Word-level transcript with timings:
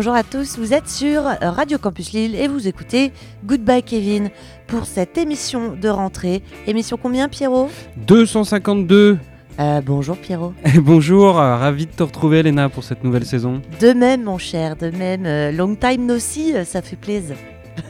Bonjour, 0.00 0.14
à 0.14 0.22
tous. 0.22 0.56
Vous 0.56 0.72
êtes 0.72 0.88
sur 0.88 1.24
Radio 1.42 1.76
Campus 1.76 2.14
Lille 2.14 2.34
et 2.34 2.48
vous 2.48 2.66
écoutez 2.66 3.12
Goodbye 3.44 3.82
Kevin 3.82 4.30
pour 4.66 4.86
cette 4.86 5.18
émission 5.18 5.76
de 5.78 5.90
rentrée. 5.90 6.42
Émission 6.66 6.96
combien 6.96 7.28
Pierrot? 7.28 7.68
252 8.06 9.18
euh, 9.58 9.82
bonjour 9.84 10.16
Pierrot. 10.16 10.54
bonjour, 10.80 11.38
euh, 11.38 11.56
ravi 11.58 11.84
de 11.84 11.90
te 11.90 12.02
retrouver 12.02 12.42
Léna 12.42 12.70
pour 12.70 12.82
cette 12.82 13.04
nouvelle 13.04 13.26
saison. 13.26 13.60
De 13.78 13.92
même 13.92 14.22
mon 14.22 14.38
cher, 14.38 14.74
de 14.74 14.88
même. 14.88 15.26
euh, 15.26 15.52
long 15.52 15.74
time 15.74 16.06
no 16.06 16.18
see, 16.18 16.54
ça 16.64 16.80
fait 16.80 16.96
plaisir. 16.96 17.36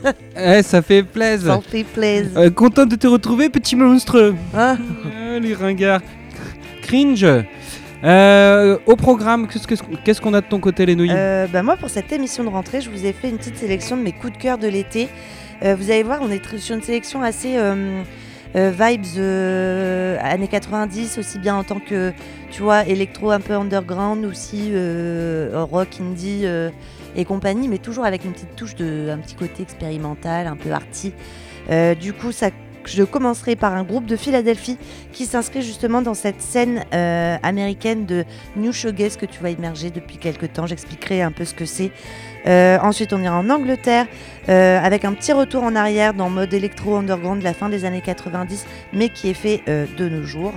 Eh, 0.37 0.65
ça 0.65 0.83
fait 0.83 1.05
plaisir. 1.05 1.55
Ça 1.55 1.61
fait 1.61 1.85
plaisir. 1.85 2.53
Content 2.57 2.87
de 2.87 2.97
te 2.97 3.07
retrouver, 3.07 3.51
petit 3.51 3.77
monstre. 3.77 4.35
Hein 4.53 4.79
Ah, 4.83 5.39
les 5.39 5.55
ringards. 5.55 6.01
Cringe. 6.83 7.25
Euh, 8.03 8.79
au 8.87 8.97
programme, 8.97 9.47
qu'est-ce 9.47 9.67
que- 9.67 9.97
qu'est-ce 10.05 10.21
qu'on 10.21 10.33
a 10.35 10.41
de 10.41 10.47
ton 10.47 10.59
côté, 10.59 10.87
les 10.87 10.97
nouilles 10.97 11.13
Euh, 11.13 11.47
bah, 11.47 11.63
moi, 11.63 11.77
pour 11.77 11.91
cette 11.91 12.11
émission 12.13 12.45
de 12.45 12.49
rentrée, 12.49 12.81
je 12.81 12.89
vous 12.91 13.05
ai 13.05 13.13
fait 13.13 13.29
une 13.29 13.37
petite 13.37 13.57
sélection 13.59 13.97
de 13.97 14.03
mes 14.03 14.13
coups 14.13 14.33
de 14.33 14.39
cœur 14.39 14.57
de 14.59 14.69
l'été. 14.69 15.09
Euh, 15.63 15.75
vous 15.79 15.91
allez 15.91 16.03
voir, 16.03 16.21
on 16.23 16.31
est 16.31 16.43
sur 16.59 16.75
une 16.77 16.83
sélection 16.83 17.23
assez 17.23 17.57
euh, 17.59 18.03
vibes 18.55 20.19
années 20.23 20.49
90, 20.49 21.19
aussi 21.19 21.39
bien 21.39 21.55
en 21.57 21.63
tant 21.65 21.79
que, 21.79 22.13
tu 22.51 22.63
vois, 22.63 22.87
électro 22.87 23.31
un 23.31 23.41
peu 23.41 23.53
underground, 23.53 24.25
aussi 24.25 24.73
rock 25.53 25.89
indie 26.01 26.47
et 27.17 27.25
compagnie, 27.27 27.69
mais 27.69 27.79
toujours 27.79 28.07
avec 28.07 28.25
une 28.25 28.33
petite 28.33 28.57
touche 28.57 28.75
de, 28.77 29.11
un 29.11 29.19
petit 29.19 29.35
côté 29.35 29.63
expérimental, 29.63 30.47
un 30.47 30.57
peu 30.57 30.73
arty. 30.73 31.13
Du 32.01 32.13
coup, 32.15 32.33
ça 32.33 32.49
je 32.85 33.03
commencerai 33.03 33.57
par 33.57 33.75
un 33.75 33.83
groupe 33.83 34.07
de 34.07 34.17
Philadelphie 34.17 34.79
qui 35.13 35.27
s'inscrit 35.27 35.63
justement 35.63 36.03
dans 36.03 36.15
cette 36.15 36.41
scène 36.41 36.85
euh, 36.95 37.37
américaine 37.43 38.07
de 38.07 38.25
New 38.57 38.73
Shoegaze 38.73 39.17
que 39.17 39.27
tu 39.27 39.39
vois 39.41 39.51
émerger 39.51 39.91
depuis 39.91 40.17
quelques 40.17 40.53
temps. 40.53 40.67
J'expliquerai 40.67 41.23
un 41.23 41.33
peu 41.33 41.45
ce 41.45 41.55
que 41.55 41.65
c'est. 41.65 41.91
Euh, 42.47 42.79
ensuite, 42.83 43.13
on 43.13 43.23
ira 43.23 43.39
en 43.39 43.51
Angleterre 43.51 44.07
euh, 44.49 44.81
avec 44.81 45.05
un 45.05 45.13
petit 45.13 45.33
retour 45.33 45.63
en 45.63 45.77
arrière 45.77 46.15
dans 46.15 46.31
mode 46.31 46.55
électro 46.55 46.97
underground 46.97 47.41
de 47.41 47.45
la 47.45 47.55
fin 47.55 47.69
des 47.69 47.85
années 47.85 48.01
90, 48.01 48.67
mais 48.93 49.09
qui 49.11 49.29
est 49.29 49.35
fait 49.35 49.63
de 49.67 50.09
nos 50.09 50.25
jours. 50.25 50.53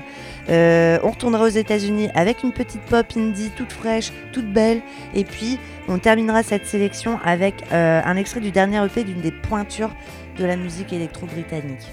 On 0.49 1.09
retournera 1.09 1.45
aux 1.45 1.49
États-Unis 1.49 2.09
avec 2.16 2.44
une 2.44 2.51
petite 2.51 2.81
pop 2.81 3.05
indie 3.17 3.51
toute 3.55 3.71
fraîche, 3.71 4.11
toute 4.31 4.51
belle, 4.51 4.81
et 5.13 5.23
puis 5.23 5.59
on 5.88 5.97
terminera 5.97 6.44
cette 6.44 6.66
sélection 6.66 7.19
avec 7.23 7.55
un 7.71 8.16
extrait 8.16 8.39
du 8.39 8.51
dernier 8.51 8.83
EP 8.85 9.03
d'une 9.03 9.21
des 9.21 9.31
pointures 9.31 9.91
de 10.38 10.45
la 10.45 10.55
musique 10.55 10.94
électro-britannique. 10.94 11.88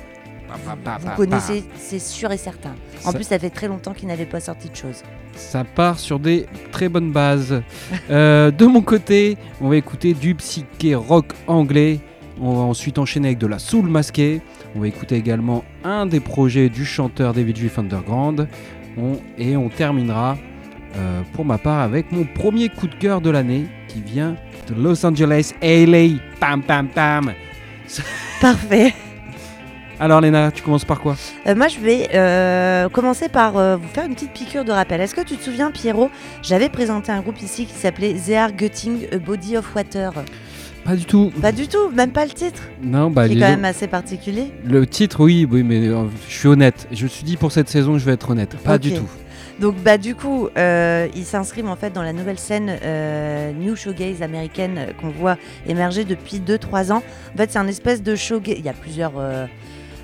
Vous 0.98 1.06
connaissez, 1.16 1.64
c'est 1.78 1.98
sûr 1.98 2.30
et 2.32 2.36
certain. 2.36 2.75
En 3.04 3.10
Ça- 3.10 3.16
plus, 3.19 3.25
ça 3.25 3.38
fait 3.38 3.50
très 3.50 3.69
longtemps 3.69 3.92
qu'il 3.92 4.08
n'avait 4.08 4.25
pas 4.26 4.41
sorti 4.41 4.69
de 4.69 4.76
choses. 4.76 5.02
Ça 5.34 5.64
part 5.64 5.98
sur 5.98 6.19
des 6.19 6.47
très 6.72 6.88
bonnes 6.88 7.12
bases. 7.12 7.62
Euh, 8.10 8.50
de 8.50 8.66
mon 8.66 8.82
côté, 8.82 9.36
on 9.60 9.69
va 9.69 9.76
écouter 9.76 10.12
du 10.14 10.34
psyché 10.34 10.94
rock 10.94 11.26
anglais. 11.47 12.00
On 12.41 12.54
va 12.54 12.62
ensuite 12.62 12.98
enchaîner 12.98 13.28
avec 13.28 13.38
de 13.38 13.47
la 13.47 13.58
soul 13.58 13.86
masquée. 13.88 14.41
On 14.75 14.80
va 14.80 14.88
écouter 14.88 15.16
également 15.16 15.64
un 15.84 16.06
des 16.06 16.20
projets 16.20 16.69
du 16.69 16.84
chanteur 16.84 17.32
David 17.34 17.56
Juif 17.56 17.78
Underground. 17.78 18.48
On- 18.96 19.19
et 19.38 19.56
on 19.56 19.69
terminera, 19.69 20.36
euh, 20.96 21.20
pour 21.32 21.44
ma 21.44 21.58
part, 21.58 21.80
avec 21.80 22.10
mon 22.12 22.25
premier 22.25 22.69
coup 22.69 22.86
de 22.88 22.94
cœur 22.94 23.20
de 23.20 23.30
l'année 23.30 23.66
qui 23.88 24.00
vient 24.00 24.36
de 24.69 24.75
Los 24.75 25.04
Angeles, 25.06 25.52
LA. 25.62 26.19
Pam, 26.41 26.62
pam, 26.62 26.88
pam. 26.88 27.32
Parfait. 28.41 28.94
Alors, 30.03 30.22
Léna, 30.22 30.50
tu 30.50 30.62
commences 30.62 30.87
par 30.87 30.99
quoi 31.00 31.15
Euh, 31.47 31.55
moi, 31.55 31.69
je 31.69 31.78
vais 31.78 32.09
euh, 32.15 32.88
commencer 32.88 33.28
par 33.28 33.59
euh, 33.59 33.77
vous 33.77 33.87
faire 33.88 34.06
une 34.06 34.15
petite 34.15 34.33
piqûre 34.33 34.65
de 34.65 34.72
rappel. 34.72 34.99
Est-ce 35.03 35.15
que 35.15 35.21
tu 35.21 35.37
te 35.37 35.44
souviens, 35.44 35.71
Pierrot 35.71 36.11
J'avais 36.43 36.71
présenté 36.71 37.12
un 37.12 37.21
groupe 37.21 37.41
ici 37.43 37.66
qui 37.66 37.75
s'appelait 37.75 38.15
They 38.15 38.34
Are 38.37 38.53
Gutting 38.53 39.09
a 39.12 39.19
Body 39.19 39.59
of 39.59 39.75
Water. 39.77 40.12
Pas 40.84 40.97
du 40.97 41.05
tout. 41.05 41.31
Pas 41.43 41.53
du 41.53 41.69
tout, 41.69 41.91
même 41.91 42.12
pas 42.12 42.25
le 42.25 42.31
titre. 42.31 42.62
Non, 42.83 43.11
bah, 43.11 43.28
qui 43.28 43.37
est 43.37 43.41
quand 43.41 43.49
même 43.50 43.66
assez 43.66 43.88
particulier. 43.88 44.50
Le 44.65 44.87
titre, 44.87 45.22
oui, 45.22 45.47
oui, 45.50 45.62
mais 45.62 45.88
je 46.28 46.32
suis 46.34 46.49
honnête. 46.49 46.88
Je 46.91 47.05
me 47.05 47.09
suis 47.09 47.25
dit 47.25 47.37
pour 47.37 47.53
cette 47.53 47.69
saison, 47.69 47.99
je 47.99 48.05
vais 48.06 48.12
être 48.12 48.31
honnête. 48.31 48.56
Pas 48.56 48.78
du 48.78 48.94
tout. 48.94 49.09
Donc, 49.61 49.77
bah, 49.84 49.99
du 49.99 50.15
coup, 50.15 50.49
euh, 50.56 51.09
ils 51.15 51.27
s'inscrivent 51.27 51.69
en 51.69 51.77
fait 51.77 51.93
dans 51.93 52.03
la 52.03 52.15
nouvelle 52.15 52.38
scène 52.38 52.78
euh, 52.82 53.53
New 53.53 53.77
Showgaze 53.77 54.22
américaine 54.22 54.94
qu'on 54.99 55.11
voit 55.11 55.37
émerger 55.69 56.05
depuis 56.05 56.38
2-3 56.41 56.91
ans. 56.93 57.03
En 57.34 57.37
fait, 57.37 57.50
c'est 57.53 57.59
un 57.59 57.69
espèce 57.69 58.03
de 58.03 58.17
showgaze. 58.17 58.56
Il 58.59 58.65
y 58.65 58.71
a 58.71 58.72
plusieurs. 58.72 59.12
euh, 59.19 59.44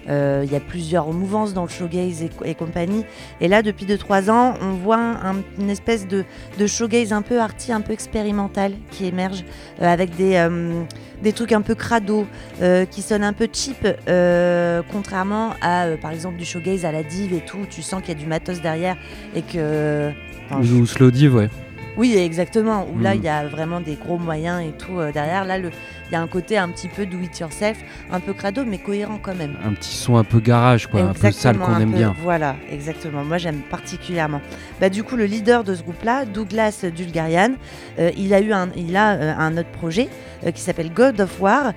il 0.09 0.51
y 0.53 0.57
a 0.57 0.61
plusieurs 0.61 1.13
mouvances 1.13 1.53
dans 1.55 1.63
le 1.65 1.69
showgaze 1.69 2.23
et, 2.23 2.31
et 2.45 2.55
compagnie. 2.55 3.05
Et 3.41 3.49
là, 3.49 3.63
depuis 3.63 3.87
2-3 3.87 4.31
ans, 4.31 4.55
on 4.61 4.73
voit 4.75 4.97
un- 4.99 5.43
une 5.59 5.71
espèce 5.71 6.07
de, 6.07 6.25
de 6.59 6.67
showgaze 6.67 7.13
un 7.13 7.23
peu 7.23 7.41
arty, 7.41 7.73
un 7.73 7.81
peu 7.81 7.93
expérimental 7.93 8.73
qui 8.91 9.07
émerge 9.07 9.45
euh, 9.83 9.87
avec 9.93 10.15
des, 10.17 10.37
euh, 10.37 10.83
des 11.23 11.33
trucs 11.33 11.53
un 11.53 11.63
peu 11.63 11.75
crado, 11.75 12.27
euh, 12.63 12.85
qui 12.85 13.03
sonnent 13.03 13.25
un 13.25 13.33
peu 13.33 13.49
cheap, 13.53 13.87
euh, 14.09 14.83
contrairement 14.93 15.51
à, 15.61 15.85
euh, 15.87 15.97
par 15.97 16.11
exemple, 16.13 16.37
du 16.37 16.45
showgaze 16.45 16.85
à 16.85 16.93
la 16.93 17.03
div 17.03 17.33
et 17.33 17.41
tout. 17.45 17.59
où 17.59 17.67
Tu 17.67 17.83
sens 17.83 18.01
qu'il 18.03 18.15
y 18.15 18.17
a 18.17 18.21
du 18.21 18.27
matos 18.27 18.61
derrière 18.61 18.97
et 19.35 19.43
que. 19.43 20.11
enfin, 20.51 20.63
je- 20.63 20.73
Ou 20.75 20.87
Slow 20.87 21.11
Div, 21.11 21.35
ouais. 21.35 21.49
Oui, 21.97 22.17
exactement. 22.17 22.87
Où 22.95 22.99
là, 23.01 23.15
Mm. 23.15 23.19
il 23.19 23.25
y 23.25 23.29
a 23.29 23.47
vraiment 23.47 23.81
des 23.81 23.95
gros 23.95 24.19
moyens 24.19 24.63
et 24.63 24.73
tout 24.73 24.99
euh, 24.99 25.13
derrière. 25.13 25.45
Là, 25.45 25.59
il 25.59 25.71
y 26.13 26.15
a 26.15 26.21
un 26.21 26.27
côté 26.27 26.57
un 26.59 26.69
petit 26.69 26.89
peu 26.89 27.07
do 27.07 27.19
it 27.21 27.39
yourself, 27.39 27.79
un 28.13 28.21
peu 28.21 28.33
crado, 28.33 28.65
mais 28.67 28.79
cohérent 28.79 29.19
quand 29.23 29.35
même. 29.35 29.57
Un 29.65 29.73
petit 29.73 29.95
son 29.95 30.17
un 30.17 30.25
peu 30.25 30.41
garage, 30.41 30.87
quoi. 30.87 31.01
un 31.01 31.13
peu 31.15 31.31
sale 31.33 31.59
qu'on 31.59 31.79
aime 31.81 31.91
peu- 31.91 31.97
bien. 31.99 32.15
Voilà, 32.23 32.57
exactement. 32.71 33.25
Moi, 33.25 33.39
j'aime 33.39 33.61
particulièrement. 33.71 34.41
Bah, 34.81 34.89
du 34.89 35.03
coup, 35.03 35.17
le 35.17 35.25
leader 35.27 35.65
de 35.65 35.75
ce 35.75 35.83
groupe-là, 35.83 36.25
Douglas 36.27 36.85
Dulgarian, 36.95 37.55
euh, 37.99 38.11
il 38.17 38.33
a 38.35 38.41
eu 38.41 38.53
un, 38.53 38.69
il 38.77 38.97
a 38.97 39.13
euh, 39.15 39.35
un 39.39 39.57
autre 39.57 39.71
projet 39.71 40.09
qui 40.55 40.61
s'appelle 40.61 40.93
God 40.93 41.21
of 41.21 41.41
War. 41.41 41.73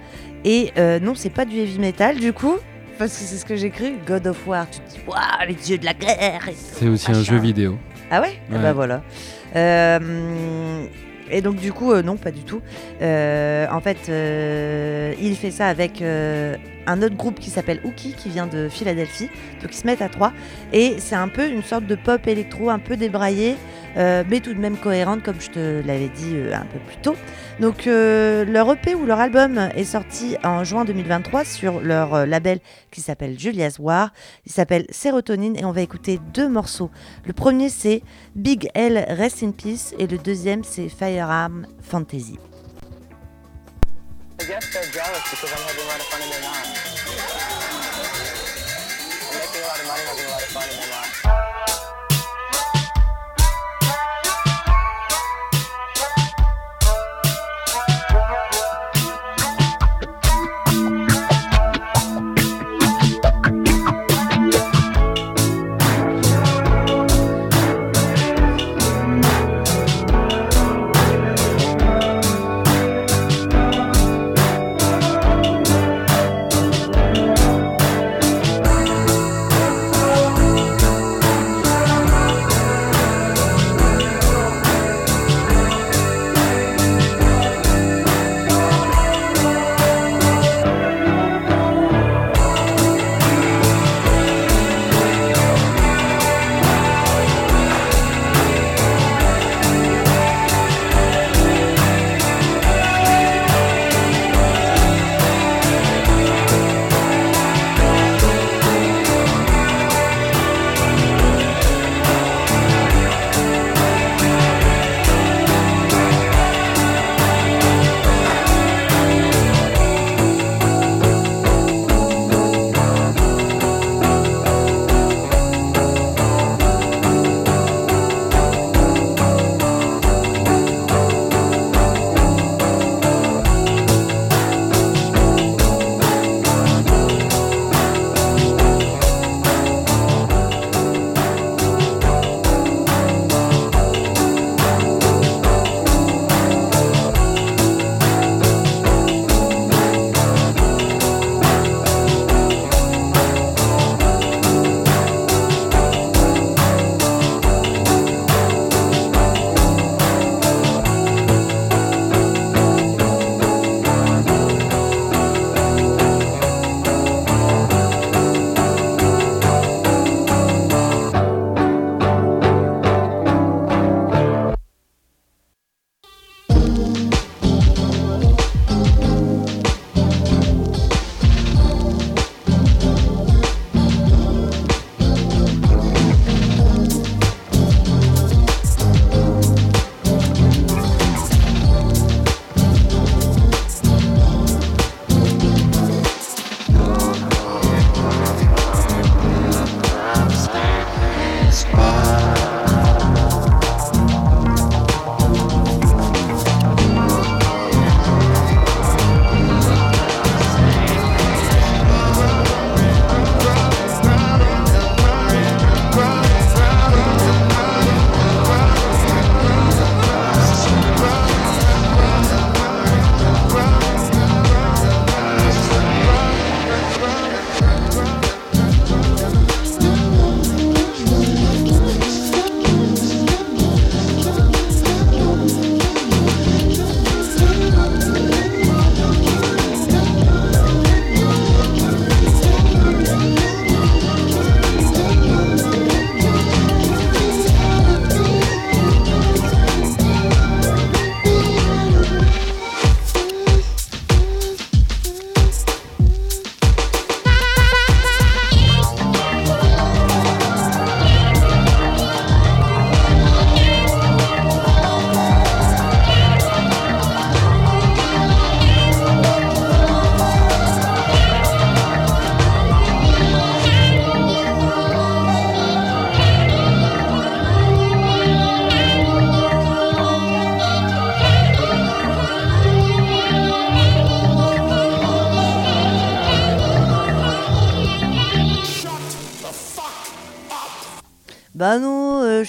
Et 0.46 0.72
non, 1.02 1.16
c'est 1.16 1.30
pas 1.30 1.46
du 1.46 1.58
heavy 1.58 1.80
metal, 1.80 2.18
du 2.18 2.34
coup. 2.34 2.56
Parce 2.98 3.14
que 3.18 3.24
c'est 3.24 3.38
ce 3.38 3.46
que 3.46 3.56
j'ai 3.56 3.70
cru, 3.70 3.94
God 4.06 4.28
of 4.28 4.46
War. 4.46 4.68
Tu 4.70 4.80
te 4.80 4.90
dis, 4.92 5.00
waouh, 5.08 5.48
les 5.48 5.54
dieux 5.56 5.78
de 5.78 5.86
la 5.86 5.94
guerre. 5.94 6.42
C'est 6.54 6.88
aussi 6.90 7.10
un 7.12 7.24
jeu 7.24 7.38
vidéo. 7.38 7.78
Ah 8.12 8.20
ouais, 8.22 8.40
Ah 8.52 8.56
Ouais. 8.56 8.62
Bah 8.62 8.74
voilà. 8.74 9.02
Euh, 9.56 10.86
et 11.32 11.42
donc 11.42 11.58
du 11.58 11.72
coup, 11.72 11.92
euh, 11.92 12.02
non, 12.02 12.18
pas 12.18 12.32
du 12.32 12.42
tout. 12.42 12.62
Euh, 13.02 13.68
en 13.72 13.82
fait, 13.82 14.10
il 15.22 15.36
fait 15.36 15.52
ça 15.52 15.68
avec 15.68 16.04
un 16.90 17.02
autre 17.02 17.16
groupe 17.16 17.40
qui 17.40 17.50
s'appelle 17.50 17.80
Ookie, 17.84 18.14
qui 18.14 18.30
vient 18.30 18.48
de 18.48 18.68
Philadelphie. 18.70 19.30
Donc 19.62 19.72
ils 19.72 19.78
se 19.78 19.86
mettent 19.86 20.02
à 20.02 20.10
trois. 20.10 20.34
Et 20.74 20.96
c'est 21.00 21.16
un 21.16 21.28
peu 21.28 21.48
une 21.48 21.64
sorte 21.64 21.86
de 21.86 21.96
pop 21.96 22.28
électro, 22.28 22.70
un 22.70 22.80
peu 22.80 22.98
débraillée, 22.98 23.56
euh, 23.98 24.24
mais 24.30 24.40
tout 24.40 24.54
de 24.54 24.60
même 24.60 24.78
cohérente, 24.78 25.24
comme 25.24 25.40
je 25.40 25.50
te 25.50 25.86
l'avais 25.86 26.10
dit 26.10 26.34
euh, 26.36 26.54
un 26.54 26.66
peu 26.66 26.80
plus 26.88 26.98
tôt. 26.98 27.16
Donc 27.60 27.88
euh, 27.88 28.46
leur 28.46 28.72
EP 28.72 28.96
ou 28.96 29.06
leur 29.06 29.20
album 29.20 29.58
est 29.76 29.84
sorti 29.84 30.38
en 30.44 30.64
juin 30.64 30.86
2023 30.86 31.46
sur 31.46 31.80
leur 31.82 32.26
label 32.26 32.60
qui 32.92 33.02
s'appelle 33.02 33.38
Julia's 33.40 33.78
War. 33.80 34.12
Il 34.46 34.52
s'appelle 34.52 34.86
Sérotonine 34.90 35.58
et 35.58 35.66
on 35.66 35.72
va 35.72 35.82
écouter 35.82 36.20
deux 36.34 36.50
morceaux. 36.50 36.90
Le 37.26 37.34
premier 37.34 37.70
c'est 37.70 38.02
Big 38.36 38.70
L 38.74 39.06
Rest 39.10 39.44
in 39.44 39.52
Peace 39.52 39.94
et 40.00 40.08
le 40.08 40.18
deuxième 40.18 40.64
c'est 40.64 40.90
Firearm 40.90 41.68
Fantasy. 41.82 42.38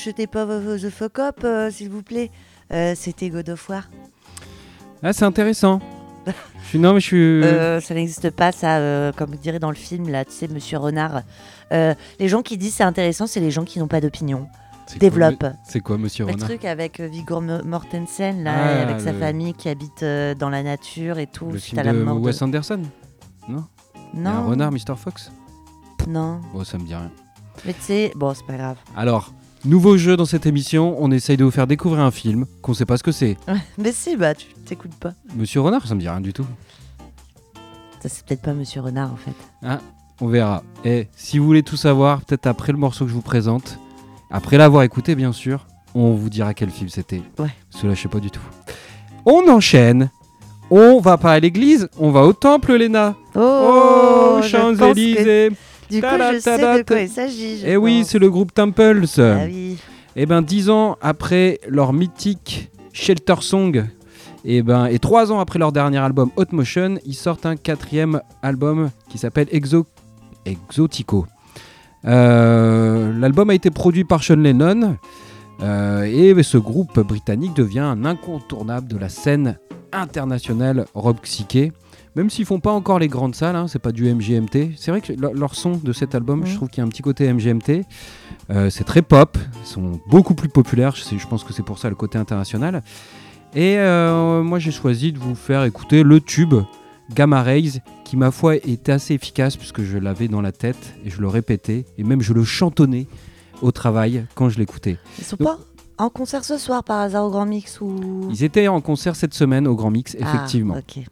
Non, 0.01 0.11
jetez 0.13 0.27
pas 0.27 0.45
vos- 0.45 0.79
The 0.79 0.91
Fuck 0.91 1.19
Up, 1.19 1.37
euh, 1.45 1.71
s'il 1.71 1.91
vous 1.91 2.03
plaît. 2.03 2.31
Euh, 2.73 2.95
C'était 2.97 3.29
God 3.31 3.49
of 3.51 3.69
War. 3.69 3.89
Ah, 5.03 5.13
c'est 5.13 5.25
intéressant. 5.25 5.81
je 6.27 6.33
suis, 6.69 6.79
non, 6.79 6.95
mais 6.95 7.01
je 7.01 7.07
suis. 7.07 7.17
Euh, 7.43 7.81
ça 7.81 7.95
n'existe 7.95 8.31
pas, 8.31 8.53
ça, 8.53 9.13
comme 9.17 9.31
vous 9.31 9.37
direz 9.39 9.59
dans 9.59 9.71
le 9.71 9.77
film, 9.77 10.09
là, 10.09 10.25
tu 10.25 10.33
sais, 10.33 10.49
Monsieur 10.49 10.79
Renard. 10.79 11.23
Les 11.71 12.29
gens 12.29 12.43
qui 12.43 12.57
disent 12.59 12.75
c'est 12.75 12.85
intéressant, 12.85 13.27
c'est 13.27 13.41
les 13.41 13.51
gens 13.51 13.65
qui 13.65 13.79
n'ont 13.79 13.89
pas 13.89 14.01
d'opinion. 14.01 14.47
Développe. 14.99 15.45
C'est 15.69 15.79
quoi, 15.79 15.99
monsieur 15.99 16.27
Le 16.27 16.33
Renard 16.33 16.49
truc 16.49 16.65
avec 16.65 17.01
Mo- 17.01 17.63
Mortensen, 17.65 18.43
là, 18.43 18.53
Ah, 18.57 18.83
avec 18.83 19.01
sa 19.01 19.13
le- 19.13 19.19
famille 19.21 19.55
qui 19.55 19.69
habite 19.69 20.05
dans 20.39 20.51
la 20.51 20.65
nature 20.65 21.19
et 21.21 21.29
tout, 21.29 21.49
Le 21.49 21.59
film 21.59 21.79
à 21.79 21.85
la 21.85 21.93
de 21.93 22.03
mort 22.03 22.17
de- 22.17 22.21
Wes 22.23 22.43
Anderson 22.43 22.83
y 23.49 23.53
a 23.53 23.57
un 23.57 23.65
Non, 24.15 24.49
renard, 24.49 24.73
Mr. 24.73 24.97
Fox? 24.97 25.31
Non. 26.09 26.41
Oh, 26.55 26.65
ça 26.65 26.77
me 26.77 26.83
dit 26.85 26.95
rien. 26.95 27.11
Mais 27.65 27.73
tu 27.73 27.83
sais, 27.83 28.13
bon, 28.17 28.35
c'est 28.35 28.45
pas 28.47 28.57
grave. 28.57 28.77
Alors, 28.97 29.33
nouveau 29.65 29.97
jeu 29.97 30.17
dans 30.17 30.25
cette 30.25 30.47
émission, 30.47 30.97
on 30.99 31.11
essaye 31.11 31.37
de 31.37 31.45
vous 31.45 31.51
faire 31.51 31.67
découvrir 31.67 32.03
un 32.03 32.11
film 32.11 32.47
qu'on 32.63 32.75
sait 32.75 32.87
pas 32.87 32.97
ce 32.97 33.03
que 33.03 33.13
c'est. 33.13 33.37
Mais 33.79 33.93
si, 33.93 34.17
bah, 34.17 34.35
tu 34.35 34.47
t'écoutes 34.65 34.95
pas. 34.95 35.13
Monsieur 35.37 35.61
Renard, 35.61 35.87
ça 35.87 35.95
me 35.95 36.01
dit 36.01 36.09
rien 36.09 36.21
du 36.21 36.33
tout. 36.33 36.47
Ça, 38.03 38.09
c'est 38.09 38.25
peut-être 38.25 38.43
pas 38.43 38.55
Monsieur 38.55 38.81
Renard, 38.81 39.13
en 39.13 39.17
fait. 39.17 39.79
On 40.21 40.29
verra. 40.29 40.63
Et 40.85 41.09
si 41.17 41.39
vous 41.39 41.47
voulez 41.47 41.63
tout 41.63 41.77
savoir, 41.77 42.23
peut-être 42.23 42.47
après 42.47 42.73
le 42.73 42.79
morceau 42.79 43.05
que 43.05 43.11
je 43.11 43.15
vous 43.15 43.23
présente, 43.23 43.79
après 44.31 44.59
l'avoir 44.59 44.83
écouté 44.83 45.15
bien 45.15 45.33
sûr, 45.33 45.67
on 45.95 46.13
vous 46.13 46.29
dira 46.31 46.55
quel 46.55 46.71
film 46.71 46.89
c'était. 46.89 47.23
Ouais. 47.39 47.49
Je 47.83 47.95
sais 47.95 48.09
pas 48.09 48.21
du 48.21 48.31
tout. 48.31 48.41
On 49.27 49.49
enchaîne. 49.49 50.11
On 50.73 51.01
va 51.01 51.19
pas 51.19 51.33
à 51.33 51.41
l'église, 51.41 51.89
on 51.99 52.13
va 52.13 52.23
au 52.23 52.33
temple, 52.33 52.75
Léna. 52.75 53.17
Oh, 53.35 54.39
que- 54.41 54.47
Champs-Élysées. 54.47 55.51
Du 55.91 56.01
coup, 56.01 56.07
je 56.35 56.39
sais 56.39 56.59
de 56.59 56.83
quoi 56.83 57.01
il 57.01 57.09
s'agit. 57.09 57.63
Eh 57.67 57.77
oui, 57.77 58.05
c'est 58.07 58.19
le 58.19 58.31
groupe 58.31 58.55
Temples. 58.55 59.05
Ah 59.19 59.45
oui. 59.47 59.77
Et 60.17 60.27
ben, 60.27 60.43
dix 60.43 60.71
ans 60.71 60.97
après 61.01 61.61
leur 61.69 61.93
mythique 61.93 62.71
Shelter 62.93 63.37
Song, 63.41 63.87
et 64.45 64.63
ben, 64.63 64.87
et 64.87 64.99
trois 64.99 65.31
ans 65.33 65.41
après 65.41 65.59
leur 65.59 65.73
dernier 65.73 65.99
album 65.99 66.31
Hot 66.37 66.47
Motion, 66.53 66.99
ils 67.05 67.15
sortent 67.15 67.47
un 67.47 67.57
quatrième 67.57 68.21
album 68.43 68.91
qui 69.09 69.19
s'appelle 69.19 69.47
Exo 69.53 69.87
Exotico. 70.45 71.27
Euh, 72.07 73.13
L'album 73.19 73.51
a 73.51 73.55
été 73.55 73.71
produit 73.71 74.05
par 74.05 74.23
Sean 74.23 74.37
Lennon 74.37 74.97
euh, 75.63 76.05
et 76.05 76.43
ce 76.43 76.57
groupe 76.57 76.99
britannique 77.01 77.55
devient 77.55 77.81
un 77.81 78.05
incontournable 78.05 78.89
de 78.89 78.97
la 78.97 79.09
scène 79.09 79.59
internationale 79.93 80.87
rock 80.95 81.19
psyché. 81.23 81.73
Même 82.17 82.29
s'ils 82.29 82.45
font 82.45 82.59
pas 82.61 82.73
encore 82.73 82.99
les 82.99 83.07
grandes 83.09 83.35
salles, 83.37 83.55
hein, 83.57 83.69
c'est 83.69 83.79
pas 83.79 83.93
du 83.93 84.13
MGMT. 84.13 84.73
C'est 84.77 84.91
vrai 84.91 85.01
que 85.01 85.13
leur, 85.13 85.33
leur 85.33 85.55
son 85.55 85.73
de 85.77 85.93
cet 85.93 86.15
album, 86.15 86.45
je 86.45 86.57
trouve 86.57 86.69
qu'il 86.69 86.79
y 86.79 86.81
a 86.81 86.85
un 86.85 86.89
petit 86.89 87.03
côté 87.03 87.33
MGMT. 87.33 87.85
Euh, 88.51 88.69
c'est 88.69 88.85
très 88.85 89.03
pop, 89.03 89.39
ils 89.63 89.67
sont 89.67 90.01
beaucoup 90.09 90.35
plus 90.35 90.49
populaires. 90.49 90.95
Je, 90.97 91.03
sais- 91.03 91.19
je 91.19 91.27
pense 91.29 91.45
que 91.45 91.53
c'est 91.53 91.63
pour 91.63 91.79
ça 91.79 91.89
le 91.89 91.95
côté 91.95 92.19
international. 92.19 92.83
Et 93.55 93.79
euh, 93.79 94.43
moi, 94.43 94.59
j'ai 94.59 94.73
choisi 94.73 95.13
de 95.13 95.19
vous 95.19 95.35
faire 95.37 95.65
écouter 95.65 96.03
le 96.03 96.21
tube 96.21 96.55
Gamma 97.15 97.43
Rays, 97.43 97.81
qui 98.05 98.17
ma 98.17 98.31
foi 98.33 98.57
était 98.57 98.93
assez 98.93 99.15
efficace 99.15 99.57
puisque 99.57 99.83
je 99.83 99.99
l'avais 99.99 100.29
dans 100.29 100.41
la 100.41 100.53
tête 100.53 100.95
et 101.05 101.11
je 101.11 101.21
le 101.21 101.29
répétais 101.29 101.85
et 101.99 102.03
même 102.05 102.23
je 102.23 102.33
le 102.33 102.43
chantonnais 102.45 103.07
au 103.63 103.71
travail 103.73 104.25
quand 104.35 104.49
je 104.49 104.59
l'écoutais. 104.59 104.99
Ils 105.19 105.25
sont 105.25 105.37
Donc- 105.37 105.47
pas 105.49 105.59
en 105.99 106.09
concert 106.11 106.45
ce 106.45 106.59
soir 106.59 106.83
par 106.83 107.01
hasard 107.01 107.25
au 107.27 107.31
Grand 107.31 107.47
Mix 107.47 107.81
ou. 107.81 108.29
Ils 108.31 108.43
étaient 108.45 108.69
en 108.69 108.81
concert 108.81 109.15
cette 109.17 109.35
semaine 109.35 109.67
au 109.69 109.75
Grand 109.77 109.91
Mix, 109.91 110.15
effectivement. 110.15 110.75
Ah, 110.77 110.81
ok. 110.81 111.05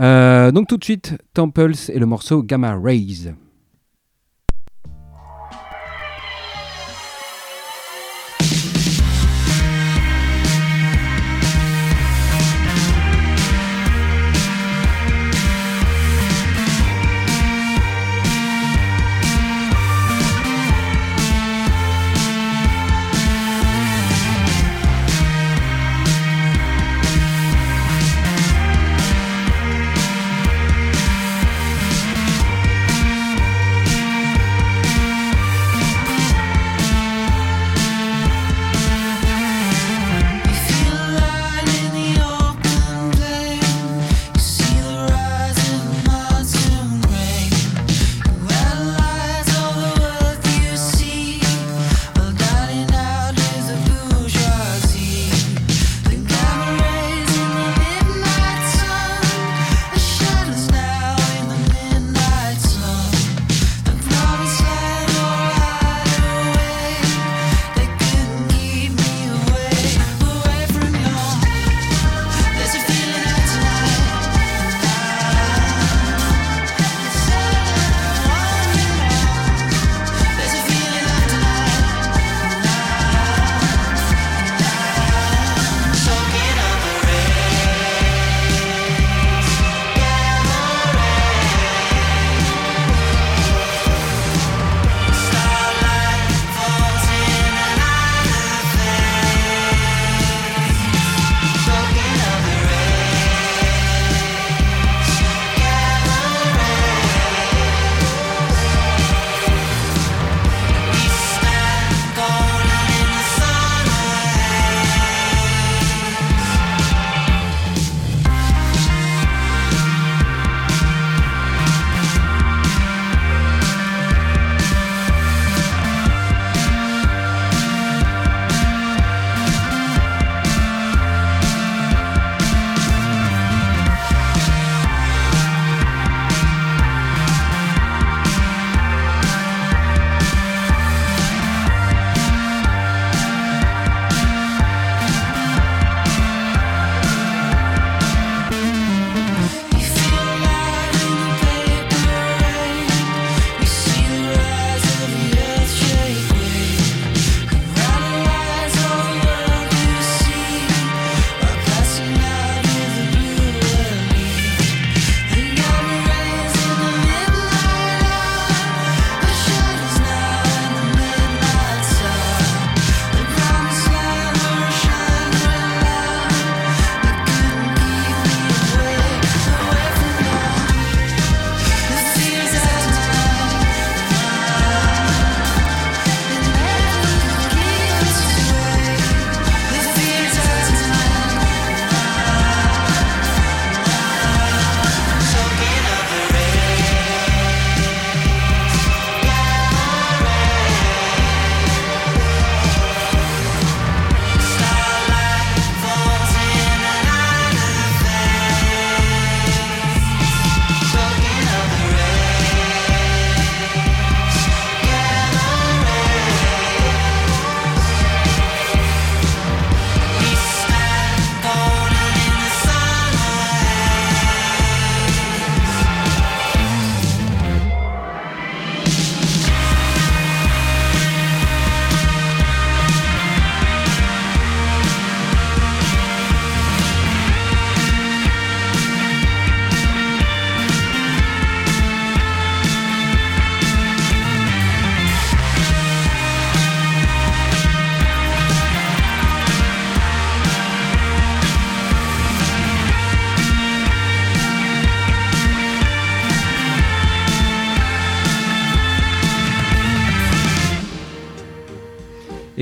Euh, 0.00 0.50
donc 0.50 0.66
tout 0.66 0.78
de 0.78 0.84
suite, 0.84 1.18
Temples 1.34 1.74
et 1.88 1.98
le 1.98 2.06
morceau 2.06 2.42
Gamma 2.42 2.78
Rays. 2.78 3.34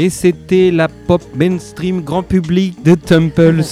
Et 0.00 0.10
c'était 0.10 0.70
la 0.70 0.86
pop 0.86 1.20
mainstream 1.34 2.02
grand 2.02 2.22
public 2.22 2.84
de 2.84 2.94
Temples 2.94 3.64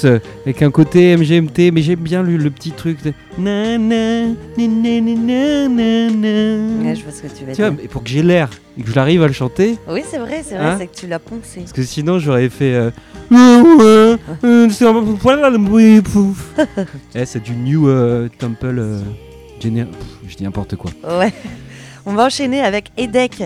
avec 0.45 0.61
un 0.61 0.73
côté 0.73 1.16
MGMT, 1.16 1.71
mais 1.73 1.83
j'aime 1.83 2.00
bien 2.00 2.25
le, 2.25 2.37
le 2.37 2.50
petit 2.50 2.73
truc 2.73 3.00
de 3.04 3.12
na, 3.38 3.78
na, 3.78 4.26
na, 4.59 5.00
na, 5.00 6.09
na. 6.09 6.83
Ouais, 6.83 6.97
je 6.97 7.02
vois 7.04 7.12
ce 7.12 7.23
que 7.23 7.28
tu 7.28 7.45
veux 7.45 7.52
Tu 7.52 7.61
vois, 7.62 7.71
dire. 7.71 7.78
mais 7.80 7.87
pour 7.87 8.02
que 8.02 8.09
j'ai 8.09 8.25
l'air 8.25 8.50
et 8.76 8.83
que 8.83 8.90
j'arrive 8.92 9.23
à 9.23 9.28
le 9.28 9.33
chanter, 9.33 9.78
Oui, 9.88 10.02
c'est 10.04 10.18
vrai, 10.18 10.42
c'est 10.45 10.56
vrai, 10.56 10.66
Hein 10.66 10.76
c'est 10.80 10.88
que 10.88 10.97
tu 10.97 11.06
l'as 11.06 11.21
poncé. 11.21 11.61
parce 11.61 11.73
que 11.73 11.85
sinon 11.85 12.18
j'aurais 12.18 12.49
fait. 12.49 12.75
euh. 12.75 12.90
Eh, 17.14 17.25
c'est 17.25 17.42
du 17.42 17.52
New 17.52 17.88
euh, 17.88 18.28
Temple. 18.37 18.76
euh, 18.78 19.00
géné- 19.61 19.85
Pff, 19.87 19.99
je 20.28 20.37
dis 20.37 20.42
n'importe 20.45 20.75
quoi. 20.76 20.90
Ouais. 21.18 21.33
On 22.04 22.14
va 22.14 22.26
enchaîner 22.26 22.61
avec 22.62 22.90
EDEC. 22.97 23.45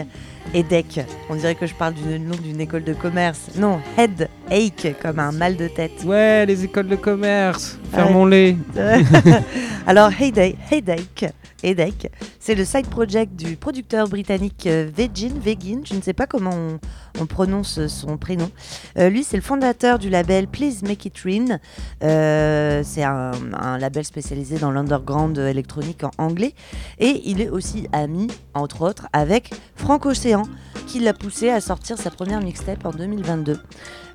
EDEC, 0.55 1.01
on 1.29 1.35
dirait 1.37 1.55
que 1.55 1.67
je 1.67 1.75
parle 1.75 1.95
du 1.95 2.19
nom 2.19 2.37
d'une 2.37 2.61
école 2.61 2.85
de 2.85 2.93
commerce. 2.93 3.51
Non, 3.57 3.81
headache, 3.97 4.95
comme 5.01 5.19
un 5.19 5.33
mal 5.33 5.57
de 5.57 5.69
tête. 5.69 6.03
Ouais, 6.05 6.45
les 6.47 6.65
écoles 6.65 6.89
de 6.89 6.97
commerce, 6.97 7.79
fermons-les. 7.93 8.57
Alors, 9.87 10.11
Headache, 10.21 10.57
Headache, 10.71 11.31
Headache, 11.63 12.09
c'est 12.39 12.55
le 12.55 12.65
side 12.65 12.87
project 12.87 13.35
du 13.37 13.57
producteur 13.57 14.09
britannique 14.09 14.67
euh, 14.67 14.89
Vegin, 14.95 15.33
Vegin, 15.41 15.81
je 15.85 15.95
ne 15.95 16.01
sais 16.01 16.13
pas 16.13 16.27
comment 16.27 16.51
on, 16.55 16.79
on 17.21 17.27
prononce 17.27 17.87
son 17.87 18.17
prénom. 18.17 18.51
Euh, 18.99 19.09
lui, 19.09 19.25
c'est 19.25 19.37
le 19.37 19.43
fondateur 19.43 19.99
du 19.99 20.11
label 20.11 20.47
Please 20.47 20.83
Make 20.83 21.07
It 21.07 21.19
Rain. 21.25 21.59
Euh, 22.03 22.83
c'est 22.85 23.05
un, 23.05 23.33
un 23.53 23.79
label 23.79 24.05
spécialisé 24.05 24.59
dans 24.59 24.71
l'underground 24.71 25.39
électronique 25.39 26.05
en 26.05 26.11
anglais. 26.19 26.55
Et 26.99 27.23
il 27.25 27.41
est 27.41 27.49
aussi 27.49 27.89
ami, 27.93 28.29
entre 28.55 28.83
autres, 28.83 29.07
avec 29.13 29.51
Frank 29.77 30.07
Océan, 30.07 30.43
qui 30.87 31.01
l'a 31.01 31.15
poussé 31.15 31.51
à 31.51 31.61
sortir 31.61 31.99
sa 31.99 32.11
première 32.11 32.41
mixtape 32.41 32.85
en 32.85 32.91
2022. 32.91 33.59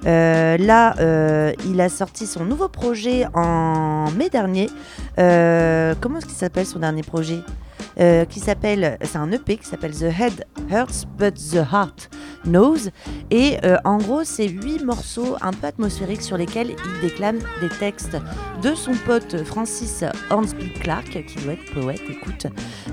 Euh, 0.05 0.57
là, 0.57 0.95
euh, 0.99 1.51
il 1.65 1.79
a 1.81 1.89
sorti 1.89 2.27
son 2.27 2.45
nouveau 2.45 2.67
projet 2.69 3.25
en 3.33 4.11
mai 4.17 4.29
dernier. 4.29 4.69
Euh, 5.19 5.95
comment 5.99 6.17
est-ce 6.19 6.25
qu'il 6.25 6.35
s'appelle 6.35 6.65
son 6.65 6.79
dernier 6.79 7.03
projet 7.03 7.39
Qui 8.29 8.39
s'appelle, 8.41 8.97
c'est 9.03 9.17
un 9.17 9.31
EP 9.31 9.57
qui 9.57 9.65
s'appelle 9.65 9.93
The 9.93 10.03
Head 10.19 10.45
Hurts 10.69 11.05
But 11.17 11.35
the 11.35 11.55
Heart 11.71 12.09
Knows. 12.43 12.89
Et 13.31 13.57
en 13.85 13.97
gros, 13.97 14.23
c'est 14.25 14.47
huit 14.49 14.83
morceaux 14.83 15.37
un 15.41 15.51
peu 15.51 15.67
atmosphériques 15.67 16.21
sur 16.21 16.35
lesquels 16.37 16.71
il 16.71 17.01
déclame 17.07 17.39
des 17.61 17.69
textes 17.79 18.17
de 18.61 18.75
son 18.75 18.93
pote 19.05 19.43
Francis 19.45 20.03
Hornsby 20.29 20.71
Clark, 20.73 21.23
qui 21.25 21.37
doit 21.43 21.53
être 21.53 21.73
poète. 21.73 22.01
Écoute, 22.09 22.47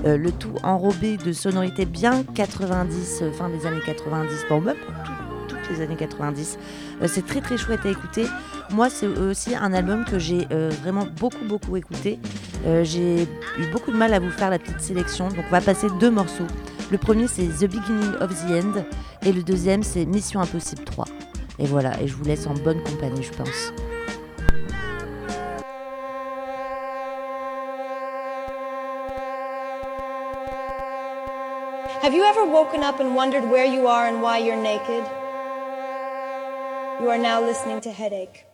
le 0.05 0.31
tout 0.31 0.53
enrobé 0.63 1.17
de 1.17 1.33
sonorités 1.33 1.85
bien 1.85 2.23
90, 2.33 3.19
euh, 3.23 3.31
fin 3.33 3.49
des 3.49 3.65
années 3.65 3.81
90, 3.85 4.45
bon, 4.49 4.61
même 4.61 4.75
tout- 4.75 5.11
les 5.69 5.81
années 5.81 5.95
90. 5.95 6.57
Euh, 7.01 7.07
c'est 7.07 7.25
très 7.25 7.41
très 7.41 7.57
chouette 7.57 7.85
à 7.85 7.89
écouter. 7.89 8.25
Moi, 8.71 8.89
c'est 8.89 9.07
aussi 9.07 9.55
un 9.55 9.73
album 9.73 10.05
que 10.05 10.19
j'ai 10.19 10.47
euh, 10.51 10.69
vraiment 10.81 11.05
beaucoup 11.19 11.45
beaucoup 11.45 11.75
écouté. 11.77 12.19
Euh, 12.65 12.83
j'ai 12.83 13.23
eu 13.23 13.65
beaucoup 13.71 13.91
de 13.91 13.97
mal 13.97 14.13
à 14.13 14.19
vous 14.19 14.31
faire 14.31 14.49
la 14.49 14.59
petite 14.59 14.81
sélection, 14.81 15.29
donc 15.29 15.45
on 15.47 15.51
va 15.51 15.61
passer 15.61 15.87
deux 15.99 16.11
morceaux. 16.11 16.47
Le 16.91 16.97
premier, 16.97 17.27
c'est 17.27 17.47
The 17.47 17.69
Beginning 17.69 18.13
of 18.21 18.29
the 18.29 18.51
End, 18.51 18.83
et 19.25 19.31
le 19.31 19.43
deuxième, 19.43 19.83
c'est 19.83 20.05
Mission 20.05 20.41
Impossible 20.41 20.83
3. 20.83 21.05
Et 21.59 21.65
voilà, 21.65 21.99
et 22.01 22.07
je 22.07 22.15
vous 22.15 22.23
laisse 22.23 22.47
en 22.47 22.53
bonne 22.53 22.81
compagnie, 22.83 23.23
je 23.23 23.31
pense. 23.31 23.73
Have 32.03 32.13
you 32.13 32.23
ever 32.25 32.45
woken 32.45 32.83
up 32.83 32.99
and 32.99 33.15
wondered 33.15 33.49
where 33.49 33.63
you 33.63 33.87
are 33.87 34.07
and 34.07 34.21
why 34.21 34.37
you're 34.37 34.61
naked? 34.61 35.05
You 37.01 37.09
are 37.09 37.17
now 37.17 37.41
listening 37.41 37.81
to 37.81 37.91
Headache. 37.91 38.45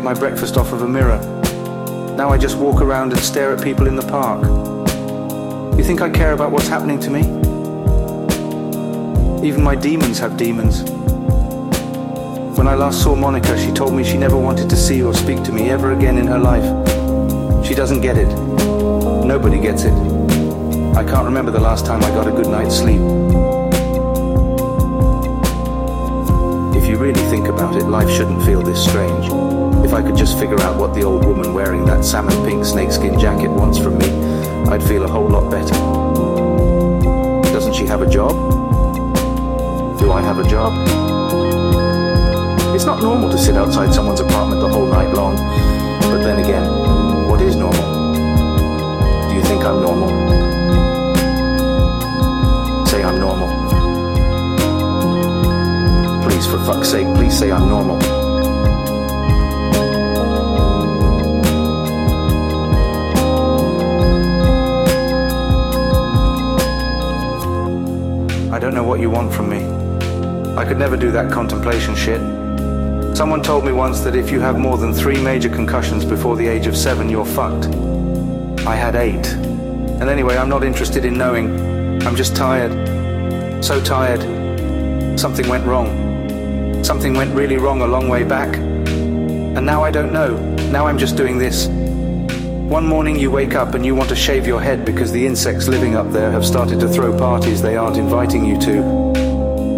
Take 0.00 0.04
my 0.04 0.14
breakfast 0.14 0.56
off 0.56 0.72
of 0.72 0.80
a 0.80 0.88
mirror. 0.88 1.18
Now 2.16 2.30
I 2.30 2.38
just 2.38 2.56
walk 2.56 2.80
around 2.80 3.12
and 3.12 3.20
stare 3.20 3.52
at 3.52 3.62
people 3.62 3.86
in 3.86 3.96
the 3.96 4.06
park. 4.06 4.42
You 5.76 5.84
think 5.84 6.00
I 6.00 6.08
care 6.08 6.32
about 6.32 6.52
what's 6.52 6.68
happening 6.68 6.98
to 7.00 7.10
me? 7.10 7.20
Even 9.46 9.62
my 9.62 9.74
demons 9.74 10.18
have 10.18 10.38
demons. 10.38 10.84
When 12.56 12.66
I 12.66 12.76
last 12.76 13.02
saw 13.02 13.14
Monica, 13.14 13.58
she 13.58 13.70
told 13.72 13.92
me 13.92 14.02
she 14.02 14.16
never 14.16 14.38
wanted 14.38 14.70
to 14.70 14.76
see 14.76 15.02
or 15.02 15.12
speak 15.12 15.42
to 15.44 15.52
me 15.52 15.68
ever 15.68 15.92
again 15.92 16.16
in 16.16 16.26
her 16.28 16.38
life. 16.38 16.64
She 17.66 17.74
doesn't 17.74 18.00
get 18.00 18.16
it. 18.16 18.28
Nobody 19.26 19.60
gets 19.60 19.84
it. 19.84 19.92
I 20.96 21.04
can't 21.04 21.26
remember 21.26 21.50
the 21.50 21.60
last 21.60 21.84
time 21.84 22.02
I 22.02 22.08
got 22.08 22.26
a 22.26 22.32
good 22.32 22.48
night's 22.48 22.78
sleep. 22.78 23.02
If 26.74 26.88
you 26.88 26.96
really 26.96 27.24
think 27.28 27.48
about 27.48 27.76
it, 27.76 27.84
life 27.84 28.08
shouldn't 28.08 28.42
feel 28.46 28.62
this 28.62 28.82
strange. 28.82 29.49
If 29.90 29.94
I 29.94 30.02
could 30.02 30.16
just 30.16 30.38
figure 30.38 30.60
out 30.60 30.78
what 30.78 30.94
the 30.94 31.02
old 31.02 31.24
woman 31.24 31.52
wearing 31.52 31.84
that 31.86 32.04
salmon 32.04 32.46
pink 32.46 32.64
snakeskin 32.64 33.18
jacket 33.18 33.48
wants 33.48 33.76
from 33.76 33.98
me, 33.98 34.06
I'd 34.70 34.84
feel 34.84 35.02
a 35.02 35.08
whole 35.08 35.28
lot 35.28 35.50
better. 35.50 35.74
Doesn't 37.52 37.74
she 37.74 37.86
have 37.86 38.00
a 38.00 38.08
job? 38.08 38.30
Do 39.98 40.12
I 40.12 40.22
have 40.22 40.38
a 40.38 40.48
job? 40.48 40.72
It's 42.72 42.84
not 42.84 43.02
normal 43.02 43.30
to 43.30 43.36
sit 43.36 43.56
outside 43.56 43.92
someone's 43.92 44.20
apartment 44.20 44.60
the 44.60 44.68
whole 44.68 44.86
night 44.86 45.12
long. 45.12 45.34
But 46.02 46.22
then 46.22 46.38
again, 46.38 47.28
what 47.28 47.42
is 47.42 47.56
normal? 47.56 48.14
Do 49.28 49.34
you 49.34 49.42
think 49.42 49.64
I'm 49.64 49.82
normal? 49.82 50.10
Say 52.86 53.02
I'm 53.02 53.18
normal. 53.18 53.48
Please, 56.22 56.46
for 56.46 56.58
fuck's 56.64 56.90
sake, 56.90 57.12
please 57.16 57.36
say 57.36 57.50
I'm 57.50 57.68
normal. 57.68 58.19
Don't 68.60 68.74
know 68.74 68.84
what 68.84 69.00
you 69.00 69.08
want 69.08 69.32
from 69.32 69.48
me. 69.48 69.64
I 70.54 70.66
could 70.66 70.76
never 70.76 70.94
do 70.94 71.10
that 71.12 71.32
contemplation 71.32 71.94
shit. 71.96 72.20
Someone 73.16 73.42
told 73.42 73.64
me 73.64 73.72
once 73.72 74.00
that 74.00 74.14
if 74.14 74.30
you 74.30 74.38
have 74.40 74.58
more 74.58 74.76
than 74.76 74.92
three 74.92 75.18
major 75.18 75.48
concussions 75.48 76.04
before 76.04 76.36
the 76.36 76.46
age 76.46 76.66
of 76.66 76.76
seven, 76.76 77.08
you're 77.08 77.24
fucked. 77.24 77.66
I 78.66 78.76
had 78.76 78.96
eight. 78.96 79.26
And 79.28 80.10
anyway, 80.10 80.36
I'm 80.36 80.50
not 80.50 80.62
interested 80.62 81.06
in 81.06 81.16
knowing. 81.16 82.02
I'm 82.06 82.14
just 82.14 82.36
tired. 82.36 83.64
So 83.64 83.82
tired. 83.82 84.20
Something 85.18 85.48
went 85.48 85.64
wrong. 85.64 86.84
Something 86.84 87.14
went 87.14 87.34
really 87.34 87.56
wrong 87.56 87.80
a 87.80 87.86
long 87.86 88.10
way 88.10 88.24
back. 88.24 88.54
And 88.56 89.64
now 89.64 89.82
I 89.82 89.90
don't 89.90 90.12
know. 90.12 90.36
Now 90.70 90.86
I'm 90.86 90.98
just 90.98 91.16
doing 91.16 91.38
this. 91.38 91.66
One 92.70 92.86
morning 92.86 93.18
you 93.18 93.32
wake 93.32 93.56
up 93.56 93.74
and 93.74 93.84
you 93.84 93.96
want 93.96 94.10
to 94.10 94.14
shave 94.14 94.46
your 94.46 94.60
head 94.60 94.84
because 94.84 95.10
the 95.10 95.26
insects 95.26 95.66
living 95.66 95.96
up 95.96 96.12
there 96.12 96.30
have 96.30 96.46
started 96.46 96.78
to 96.78 96.88
throw 96.88 97.18
parties 97.18 97.60
they 97.60 97.76
aren't 97.76 97.96
inviting 97.96 98.44
you 98.44 98.60
to. 98.60 98.82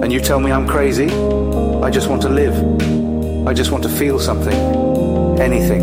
And 0.02 0.12
you 0.12 0.20
tell 0.20 0.38
me 0.38 0.52
I'm 0.52 0.68
crazy? 0.68 1.06
I 1.06 1.88
just 1.88 2.10
want 2.10 2.20
to 2.20 2.28
live. 2.28 2.54
I 3.48 3.54
just 3.54 3.72
want 3.72 3.82
to 3.84 3.88
feel 3.88 4.18
something. 4.18 4.52
Anything. 5.40 5.82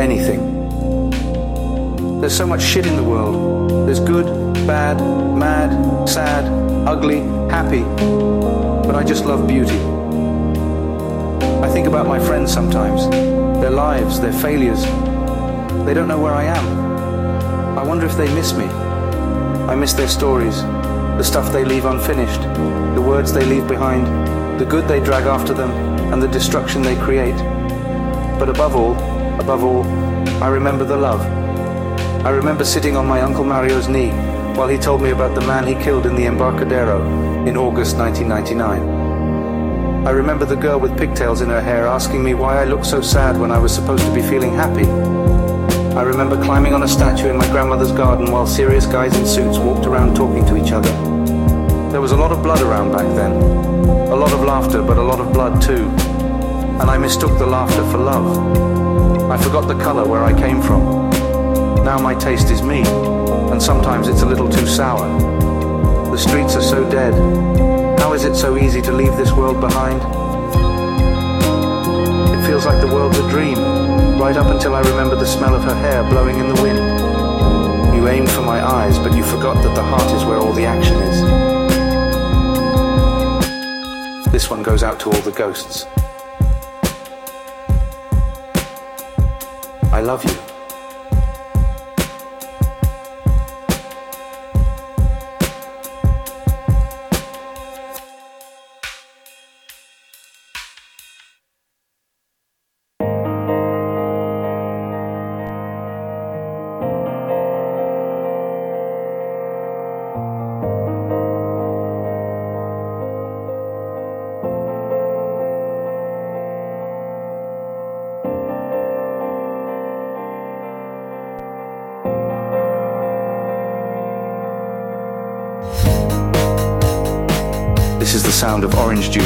Anything. 0.00 1.10
There's 2.20 2.36
so 2.36 2.44
much 2.44 2.60
shit 2.60 2.86
in 2.86 2.96
the 2.96 3.04
world. 3.04 3.86
There's 3.86 4.00
good, 4.00 4.26
bad, 4.66 4.98
mad, 5.38 6.08
sad, 6.08 6.44
ugly, 6.88 7.20
happy. 7.50 7.82
But 8.84 8.96
I 8.96 9.04
just 9.04 9.26
love 9.26 9.46
beauty. 9.46 9.78
I 11.64 11.70
think 11.70 11.86
about 11.86 12.08
my 12.08 12.18
friends 12.18 12.52
sometimes. 12.52 13.08
Their 13.60 13.70
lives, 13.70 14.18
their 14.18 14.32
failures. 14.32 14.84
They 15.84 15.94
don't 15.94 16.08
know 16.08 16.20
where 16.20 16.34
I 16.34 16.44
am. 16.44 17.78
I 17.78 17.82
wonder 17.82 18.06
if 18.06 18.16
they 18.16 18.32
miss 18.34 18.52
me. 18.52 18.64
I 18.64 19.74
miss 19.74 19.92
their 19.92 20.08
stories, 20.08 20.62
the 20.62 21.22
stuff 21.22 21.52
they 21.52 21.64
leave 21.64 21.84
unfinished, 21.84 22.42
the 22.94 23.02
words 23.02 23.32
they 23.32 23.44
leave 23.44 23.68
behind, 23.68 24.06
the 24.60 24.66
good 24.66 24.86
they 24.88 25.00
drag 25.00 25.24
after 25.24 25.54
them, 25.54 25.70
and 26.12 26.22
the 26.22 26.28
destruction 26.28 26.82
they 26.82 26.96
create. 26.96 27.36
But 28.38 28.48
above 28.48 28.76
all, 28.76 28.94
above 29.40 29.64
all, 29.64 29.84
I 30.42 30.48
remember 30.48 30.84
the 30.84 30.96
love. 30.96 31.20
I 32.24 32.30
remember 32.30 32.64
sitting 32.64 32.96
on 32.96 33.06
my 33.06 33.22
Uncle 33.22 33.44
Mario's 33.44 33.88
knee 33.88 34.10
while 34.56 34.68
he 34.68 34.76
told 34.76 35.02
me 35.02 35.10
about 35.10 35.34
the 35.34 35.46
man 35.46 35.66
he 35.66 35.74
killed 35.74 36.04
in 36.04 36.14
the 36.14 36.26
Embarcadero 36.26 37.02
in 37.46 37.56
August 37.56 37.96
1999. 37.96 40.06
I 40.06 40.10
remember 40.10 40.44
the 40.44 40.56
girl 40.56 40.80
with 40.80 40.98
pigtails 40.98 41.40
in 41.40 41.48
her 41.48 41.60
hair 41.60 41.86
asking 41.86 42.24
me 42.24 42.34
why 42.34 42.60
I 42.60 42.64
looked 42.64 42.86
so 42.86 43.00
sad 43.00 43.38
when 43.38 43.50
I 43.50 43.58
was 43.58 43.74
supposed 43.74 44.04
to 44.04 44.14
be 44.14 44.22
feeling 44.22 44.54
happy. 44.54 45.29
I 46.00 46.02
remember 46.02 46.42
climbing 46.42 46.72
on 46.72 46.82
a 46.82 46.88
statue 46.88 47.28
in 47.28 47.36
my 47.36 47.46
grandmother's 47.50 47.92
garden 47.92 48.32
while 48.32 48.46
serious 48.46 48.86
guys 48.86 49.14
in 49.18 49.26
suits 49.26 49.58
walked 49.58 49.84
around 49.84 50.16
talking 50.16 50.46
to 50.46 50.56
each 50.56 50.72
other. 50.72 50.88
There 51.92 52.00
was 52.00 52.12
a 52.12 52.16
lot 52.16 52.32
of 52.32 52.42
blood 52.42 52.62
around 52.62 52.90
back 52.90 53.04
then. 53.14 53.32
A 53.32 54.16
lot 54.16 54.32
of 54.32 54.40
laughter, 54.40 54.80
but 54.82 54.96
a 54.96 55.02
lot 55.02 55.20
of 55.20 55.30
blood 55.34 55.60
too. 55.60 55.90
And 56.80 56.88
I 56.88 56.96
mistook 56.96 57.38
the 57.38 57.44
laughter 57.44 57.84
for 57.90 57.98
love. 57.98 59.30
I 59.30 59.36
forgot 59.36 59.68
the 59.68 59.78
color 59.84 60.08
where 60.08 60.24
I 60.24 60.32
came 60.32 60.62
from. 60.62 61.10
Now 61.84 61.98
my 61.98 62.14
taste 62.14 62.48
is 62.48 62.62
me, 62.62 62.80
and 63.52 63.62
sometimes 63.62 64.08
it's 64.08 64.22
a 64.22 64.26
little 64.26 64.48
too 64.48 64.66
sour. 64.66 65.06
The 66.10 66.16
streets 66.16 66.56
are 66.56 66.62
so 66.62 66.90
dead. 66.90 67.12
How 68.00 68.14
is 68.14 68.24
it 68.24 68.36
so 68.36 68.56
easy 68.56 68.80
to 68.80 68.90
leave 68.90 69.18
this 69.18 69.32
world 69.32 69.60
behind? 69.60 70.00
It 72.32 72.46
feels 72.46 72.64
like 72.64 72.80
the 72.80 72.86
world's 72.86 73.18
a 73.18 73.28
dream, 73.28 73.58
right 74.20 74.36
up 74.36 74.52
until 74.54 74.74
I 74.74 74.82
remember 74.82 75.16
the 75.16 75.24
smell 75.24 75.54
of 75.54 75.64
her 75.64 75.74
hair 75.74 76.02
blowing 76.10 76.38
in 76.38 76.46
the 76.54 76.62
wind. 76.62 76.76
You 77.96 78.06
aimed 78.06 78.30
for 78.30 78.42
my 78.42 78.62
eyes, 78.62 78.98
but 78.98 79.16
you 79.16 79.22
forgot 79.24 79.54
that 79.62 79.74
the 79.74 79.82
heart 79.82 80.12
is 80.12 80.24
where 80.26 80.36
all 80.36 80.52
the 80.52 80.66
action 80.66 80.96
is. 80.96 81.22
This 84.30 84.50
one 84.50 84.62
goes 84.62 84.82
out 84.82 85.00
to 85.00 85.10
all 85.10 85.20
the 85.22 85.30
ghosts. 85.30 85.86
I 89.90 90.02
love 90.02 90.22
you. 90.26 90.49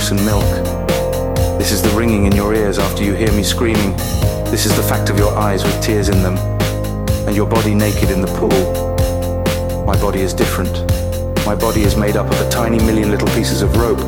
Juice 0.04 0.10
and 0.10 0.26
milk. 0.26 0.44
This 1.58 1.72
is 1.72 1.80
the 1.80 1.88
ringing 1.90 2.26
in 2.26 2.32
your 2.32 2.54
ears 2.54 2.78
after 2.78 3.02
you 3.02 3.14
hear 3.14 3.32
me 3.32 3.42
screaming. 3.42 3.96
This 4.50 4.66
is 4.66 4.76
the 4.76 4.82
fact 4.82 5.08
of 5.08 5.18
your 5.18 5.34
eyes 5.34 5.64
with 5.64 5.82
tears 5.82 6.08
in 6.10 6.22
them. 6.22 6.36
And 7.26 7.34
your 7.34 7.46
body 7.46 7.74
naked 7.74 8.10
in 8.10 8.20
the 8.20 8.26
pool. 8.38 9.84
My 9.86 9.98
body 9.98 10.20
is 10.20 10.34
different. 10.34 10.74
My 11.46 11.54
body 11.54 11.82
is 11.82 11.96
made 11.96 12.16
up 12.16 12.26
of 12.26 12.38
a 12.40 12.50
tiny 12.50 12.78
million 12.78 13.10
little 13.10 13.28
pieces 13.28 13.62
of 13.62 13.76
rope. 13.76 14.00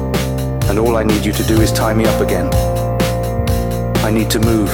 And 0.68 0.78
all 0.78 0.96
I 0.96 1.02
need 1.02 1.24
you 1.24 1.32
to 1.32 1.42
do 1.44 1.60
is 1.62 1.72
tie 1.72 1.94
me 1.94 2.04
up 2.04 2.20
again. 2.20 2.50
I 4.04 4.10
need 4.10 4.30
to 4.30 4.40
move. 4.40 4.70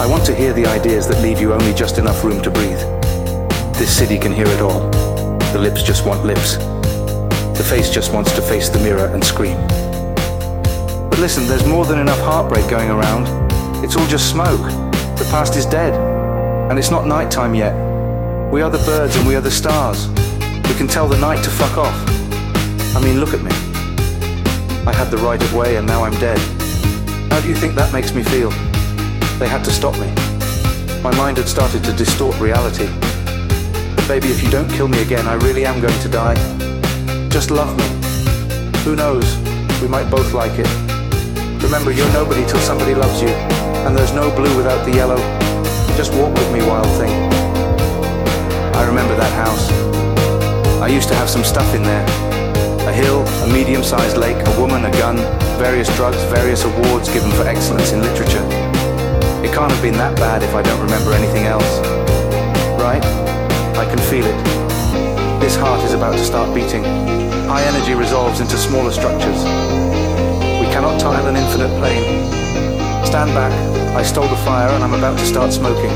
I 0.00 0.06
want 0.06 0.24
to 0.26 0.34
hear 0.34 0.52
the 0.52 0.66
ideas 0.66 1.08
that 1.08 1.20
leave 1.22 1.40
you 1.40 1.54
only 1.54 1.74
just 1.74 1.98
enough 1.98 2.22
room 2.22 2.40
to 2.42 2.50
breathe. 2.50 2.82
This 3.74 3.96
city 3.96 4.16
can 4.16 4.32
hear 4.32 4.46
it 4.46 4.60
all. 4.60 4.90
The 5.52 5.58
lips 5.58 5.82
just 5.82 6.06
want 6.06 6.24
lips. 6.24 6.73
The 7.54 7.62
face 7.62 7.88
just 7.88 8.12
wants 8.12 8.32
to 8.32 8.42
face 8.42 8.68
the 8.68 8.80
mirror 8.80 9.06
and 9.06 9.22
scream. 9.22 9.56
But 11.08 11.18
listen, 11.20 11.46
there's 11.46 11.64
more 11.64 11.84
than 11.84 12.00
enough 12.00 12.18
heartbreak 12.18 12.68
going 12.68 12.90
around. 12.90 13.28
It's 13.84 13.96
all 13.96 14.06
just 14.08 14.28
smoke. 14.28 14.60
The 15.16 15.26
past 15.30 15.54
is 15.54 15.64
dead. 15.64 15.94
And 16.68 16.78
it's 16.78 16.90
not 16.90 17.06
nighttime 17.06 17.54
yet. 17.54 17.72
We 18.50 18.60
are 18.60 18.70
the 18.70 18.84
birds 18.84 19.14
and 19.16 19.26
we 19.26 19.36
are 19.36 19.40
the 19.40 19.50
stars. 19.50 20.08
We 20.68 20.74
can 20.74 20.88
tell 20.88 21.06
the 21.06 21.16
night 21.18 21.44
to 21.44 21.50
fuck 21.50 21.78
off. 21.78 21.94
I 22.96 23.00
mean, 23.00 23.20
look 23.20 23.32
at 23.32 23.42
me. 23.42 23.52
I 24.84 24.92
had 24.92 25.10
the 25.10 25.18
right 25.18 25.40
of 25.40 25.54
way 25.54 25.76
and 25.76 25.86
now 25.86 26.02
I'm 26.02 26.18
dead. 26.18 26.38
How 27.30 27.40
do 27.40 27.48
you 27.48 27.54
think 27.54 27.76
that 27.76 27.92
makes 27.92 28.12
me 28.12 28.24
feel? 28.24 28.50
They 29.38 29.48
had 29.48 29.64
to 29.64 29.70
stop 29.70 29.94
me. 29.94 30.12
My 31.02 31.14
mind 31.16 31.36
had 31.36 31.48
started 31.48 31.84
to 31.84 31.92
distort 31.92 32.38
reality. 32.40 32.88
But 33.94 34.08
baby, 34.08 34.28
if 34.28 34.42
you 34.42 34.50
don't 34.50 34.70
kill 34.70 34.88
me 34.88 35.02
again, 35.02 35.28
I 35.28 35.34
really 35.34 35.64
am 35.64 35.80
going 35.80 35.98
to 36.00 36.08
die. 36.08 36.73
Just 37.34 37.50
love 37.50 37.76
me. 37.76 37.82
Who 38.84 38.94
knows? 38.94 39.26
We 39.82 39.88
might 39.88 40.08
both 40.08 40.32
like 40.34 40.52
it. 40.54 40.70
Remember, 41.64 41.90
you're 41.90 42.12
nobody 42.12 42.46
till 42.46 42.60
somebody 42.60 42.94
loves 42.94 43.20
you. 43.20 43.28
And 43.82 43.96
there's 43.96 44.12
no 44.12 44.30
blue 44.36 44.56
without 44.56 44.84
the 44.84 44.92
yellow. 44.92 45.16
Just 45.96 46.14
walk 46.14 46.32
with 46.32 46.52
me, 46.52 46.60
wild 46.62 46.86
thing. 46.96 47.10
I 48.76 48.86
remember 48.86 49.16
that 49.16 49.32
house. 49.34 49.68
I 50.80 50.86
used 50.86 51.08
to 51.08 51.16
have 51.16 51.28
some 51.28 51.42
stuff 51.42 51.74
in 51.74 51.82
there. 51.82 52.06
A 52.86 52.92
hill, 52.92 53.26
a 53.42 53.52
medium-sized 53.52 54.16
lake, 54.16 54.38
a 54.46 54.60
woman, 54.60 54.84
a 54.84 54.92
gun, 54.92 55.16
various 55.58 55.88
drugs, 55.96 56.22
various 56.30 56.62
awards 56.62 57.12
given 57.12 57.32
for 57.32 57.48
excellence 57.48 57.90
in 57.90 58.00
literature. 58.00 58.46
It 59.42 59.52
can't 59.52 59.72
have 59.72 59.82
been 59.82 59.98
that 59.98 60.14
bad 60.18 60.44
if 60.44 60.54
I 60.54 60.62
don't 60.62 60.80
remember 60.80 61.12
anything 61.12 61.46
else. 61.46 61.80
Right? 62.78 63.04
I 63.74 63.84
can 63.90 63.98
feel 64.06 64.24
it. 64.24 65.40
This 65.40 65.56
heart 65.56 65.82
is 65.82 65.94
about 65.94 66.12
to 66.12 66.24
start 66.24 66.54
beating. 66.54 67.23
High 67.46 67.62
energy 67.64 67.94
resolves 67.94 68.40
into 68.40 68.56
smaller 68.56 68.90
structures. 68.90 69.44
We 70.58 70.66
cannot 70.72 70.98
tile 70.98 71.26
an 71.26 71.36
infinite 71.36 71.68
plane. 71.78 72.24
Stand 73.04 73.30
back. 73.34 73.52
I 73.94 74.02
stole 74.02 74.26
the 74.26 74.36
fire 74.48 74.70
and 74.70 74.82
I'm 74.82 74.94
about 74.94 75.18
to 75.18 75.26
start 75.26 75.52
smoking. 75.52 75.90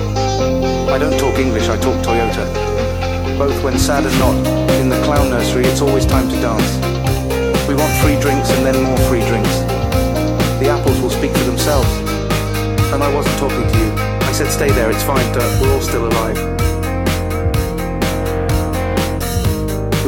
I 0.88 0.98
don't 0.98 1.18
talk 1.18 1.38
English, 1.38 1.68
I 1.68 1.76
talk 1.78 1.96
Toyota. 2.04 2.44
Both 3.38 3.64
when 3.64 3.78
sad 3.78 4.04
and 4.04 4.18
not. 4.18 4.36
In 4.80 4.88
the 4.88 5.00
clown 5.04 5.30
nursery, 5.30 5.64
it's 5.64 5.80
always 5.80 6.04
time 6.04 6.28
to 6.28 6.36
dance. 6.36 6.76
We 7.66 7.74
want 7.74 7.92
free 8.04 8.20
drinks 8.20 8.50
and 8.50 8.64
then 8.64 8.82
more 8.84 8.98
free 9.08 9.24
drinks. 9.26 9.58
The 10.60 10.68
apples 10.68 11.00
will 11.00 11.10
speak 11.10 11.32
for 11.32 11.44
themselves. 11.44 11.88
And 12.92 13.02
I 13.02 13.12
wasn't 13.14 13.38
talking 13.38 13.66
to 13.66 13.78
you. 13.78 13.92
I 14.28 14.32
said 14.32 14.52
stay 14.52 14.70
there, 14.70 14.90
it's 14.90 15.02
fine, 15.02 15.32
Dirk. 15.32 15.60
We're 15.60 15.72
all 15.74 15.80
still 15.80 16.06
alive. 16.06 16.47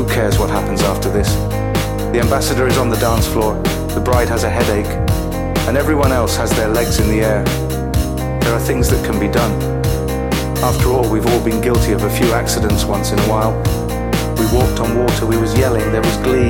Who 0.00 0.08
cares 0.08 0.38
what 0.38 0.48
happens 0.48 0.80
after 0.80 1.10
this? 1.10 1.28
The 2.14 2.20
ambassador 2.24 2.66
is 2.66 2.78
on 2.78 2.88
the 2.88 2.96
dance 2.96 3.26
floor, 3.26 3.52
the 3.92 4.00
bride 4.00 4.28
has 4.28 4.44
a 4.44 4.48
headache, 4.48 4.88
and 5.68 5.76
everyone 5.76 6.10
else 6.10 6.34
has 6.38 6.48
their 6.56 6.68
legs 6.68 6.98
in 6.98 7.08
the 7.08 7.20
air. 7.20 7.44
There 8.40 8.54
are 8.54 8.58
things 8.58 8.88
that 8.88 9.04
can 9.04 9.20
be 9.20 9.28
done. 9.28 9.52
After 10.64 10.88
all, 10.88 11.06
we've 11.06 11.26
all 11.26 11.44
been 11.44 11.60
guilty 11.60 11.92
of 11.92 12.04
a 12.04 12.08
few 12.08 12.32
accidents 12.32 12.86
once 12.86 13.12
in 13.12 13.18
a 13.18 13.28
while. 13.28 13.52
We 14.40 14.48
walked 14.56 14.80
on 14.80 14.96
water, 14.96 15.26
we 15.26 15.36
was 15.36 15.52
yelling, 15.58 15.84
there 15.92 16.00
was 16.00 16.16
glee. 16.24 16.48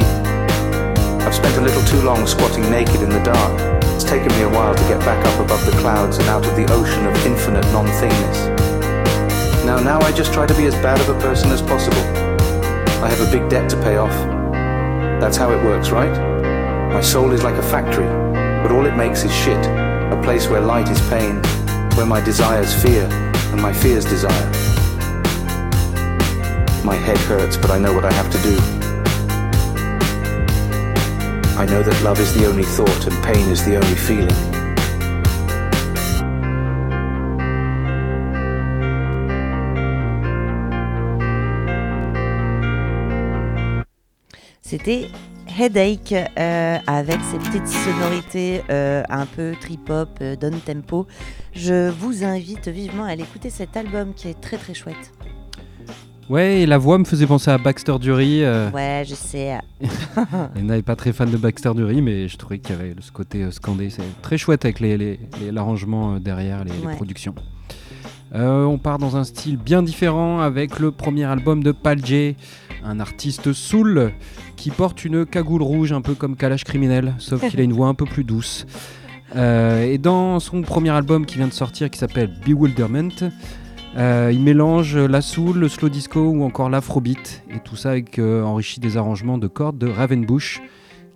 I've 1.26 1.34
spent 1.34 1.56
a 1.58 1.60
little 1.60 1.82
too 1.90 2.06
long 2.06 2.28
squatting 2.28 2.70
naked 2.70 3.02
in 3.02 3.10
the 3.10 3.22
dark. 3.24 3.82
It's 3.96 4.04
taken 4.04 4.28
me 4.38 4.42
a 4.42 4.48
while 4.48 4.76
to 4.76 4.82
get 4.84 5.00
back 5.00 5.26
up 5.26 5.44
above 5.44 5.66
the 5.66 5.74
clouds 5.82 6.18
and 6.18 6.28
out 6.28 6.46
of 6.46 6.54
the 6.54 6.70
ocean 6.70 7.04
of 7.04 7.26
infinite 7.26 7.66
non-thingness. 7.72 9.66
Now, 9.66 9.80
now 9.80 9.98
I 10.02 10.12
just 10.12 10.32
try 10.32 10.46
to 10.46 10.54
be 10.54 10.66
as 10.66 10.74
bad 10.74 11.00
of 11.00 11.08
a 11.08 11.18
person 11.18 11.50
as 11.50 11.60
possible. 11.60 12.19
I 13.02 13.08
have 13.08 13.26
a 13.26 13.30
big 13.32 13.48
debt 13.48 13.70
to 13.70 13.76
pay 13.76 13.96
off. 13.96 14.12
That's 15.20 15.38
how 15.38 15.50
it 15.52 15.64
works, 15.64 15.88
right? 15.88 16.12
My 16.92 17.00
soul 17.00 17.32
is 17.32 17.42
like 17.42 17.54
a 17.54 17.62
factory, 17.62 18.06
but 18.62 18.70
all 18.72 18.84
it 18.84 18.94
makes 18.94 19.24
is 19.24 19.34
shit. 19.34 19.64
A 19.66 20.20
place 20.22 20.48
where 20.48 20.60
light 20.60 20.86
is 20.90 21.00
pain, 21.08 21.40
where 21.96 22.04
my 22.04 22.20
desires 22.20 22.74
fear, 22.82 23.08
and 23.52 23.62
my 23.62 23.72
fears 23.72 24.04
desire. 24.04 24.50
My 26.84 26.94
head 26.94 27.16
hurts, 27.18 27.56
but 27.56 27.70
I 27.70 27.78
know 27.78 27.94
what 27.94 28.04
I 28.04 28.12
have 28.12 28.30
to 28.32 28.38
do. 28.42 28.56
I 31.58 31.64
know 31.64 31.82
that 31.82 32.02
love 32.02 32.20
is 32.20 32.34
the 32.34 32.46
only 32.46 32.64
thought 32.64 33.06
and 33.06 33.24
pain 33.24 33.48
is 33.48 33.64
the 33.64 33.76
only 33.76 33.96
feeling. 33.96 34.49
C'était 44.70 45.08
Headache 45.58 46.12
euh, 46.38 46.78
avec 46.86 47.18
ses 47.22 47.38
petites 47.38 47.66
sonorités 47.66 48.62
euh, 48.70 49.02
un 49.08 49.26
peu 49.26 49.54
trip-hop, 49.60 50.10
euh, 50.22 50.36
down 50.36 50.54
tempo. 50.64 51.08
Je 51.52 51.90
vous 51.90 52.22
invite 52.22 52.68
vivement 52.68 53.02
à 53.02 53.08
aller 53.08 53.24
écouter 53.24 53.50
cet 53.50 53.76
album 53.76 54.14
qui 54.14 54.28
est 54.28 54.40
très 54.40 54.58
très 54.58 54.72
chouette. 54.74 55.12
Ouais, 56.28 56.60
et 56.60 56.66
la 56.66 56.78
voix 56.78 56.98
me 56.98 57.04
faisait 57.04 57.26
penser 57.26 57.50
à 57.50 57.58
Baxter 57.58 57.98
Dury. 57.98 58.44
euh, 58.44 58.70
Ouais, 58.70 59.02
je 59.04 59.16
sais. 59.16 59.58
Elle 60.54 60.66
n'est 60.66 60.82
pas 60.82 60.94
très 60.94 61.12
fan 61.12 61.28
de 61.28 61.36
Baxter 61.36 61.72
Dury, 61.74 62.00
mais 62.00 62.28
je 62.28 62.36
trouvais 62.36 62.60
qu'il 62.60 62.76
y 62.76 62.78
avait 62.78 62.94
ce 63.00 63.10
côté 63.10 63.50
scandé. 63.50 63.90
C'est 63.90 64.22
très 64.22 64.38
chouette 64.38 64.64
avec 64.64 64.78
les- 64.78 64.96
les- 64.96 65.18
les- 65.40 65.50
l'arrangement 65.50 66.20
derrière, 66.20 66.62
les, 66.62 66.94
productions. 66.94 67.34
On 68.32 68.78
part 68.78 68.98
dans 68.98 69.16
un 69.16 69.24
style 69.24 69.56
bien 69.56 69.82
différent 69.82 70.38
avec 70.38 70.78
le 70.78 70.92
premier 70.92 71.24
album 71.24 71.64
de 71.64 71.72
Pal 71.72 72.06
J, 72.06 72.36
un 72.84 73.00
artiste 73.00 73.52
soul 73.52 74.12
qui 74.56 74.70
porte 74.70 75.04
une 75.04 75.26
cagoule 75.26 75.62
rouge 75.62 75.92
un 75.92 76.00
peu 76.00 76.14
comme 76.14 76.36
Kalash 76.36 76.64
Criminel, 76.64 77.14
sauf 77.18 77.48
qu'il 77.48 77.60
a 77.60 77.62
une 77.62 77.72
voix 77.72 77.88
un 77.88 77.94
peu 77.94 78.04
plus 78.04 78.24
douce. 78.24 78.66
Euh, 79.36 79.84
et 79.84 79.98
dans 79.98 80.40
son 80.40 80.62
premier 80.62 80.90
album 80.90 81.24
qui 81.26 81.36
vient 81.36 81.48
de 81.48 81.52
sortir, 81.52 81.90
qui 81.90 81.98
s'appelle 81.98 82.30
Bewilderment, 82.44 83.30
euh, 83.96 84.30
il 84.32 84.40
mélange 84.40 84.96
la 84.96 85.20
soul, 85.20 85.58
le 85.58 85.68
slow 85.68 85.88
disco 85.88 86.20
ou 86.20 86.44
encore 86.44 86.70
l'afrobeat, 86.70 87.44
et 87.50 87.60
tout 87.60 87.76
ça 87.76 87.90
avec 87.90 88.18
euh, 88.18 88.42
enrichi 88.42 88.80
des 88.80 88.96
arrangements 88.96 89.38
de 89.38 89.48
cordes 89.48 89.78
de 89.78 89.88
Raven 89.88 90.24
Bush, 90.24 90.60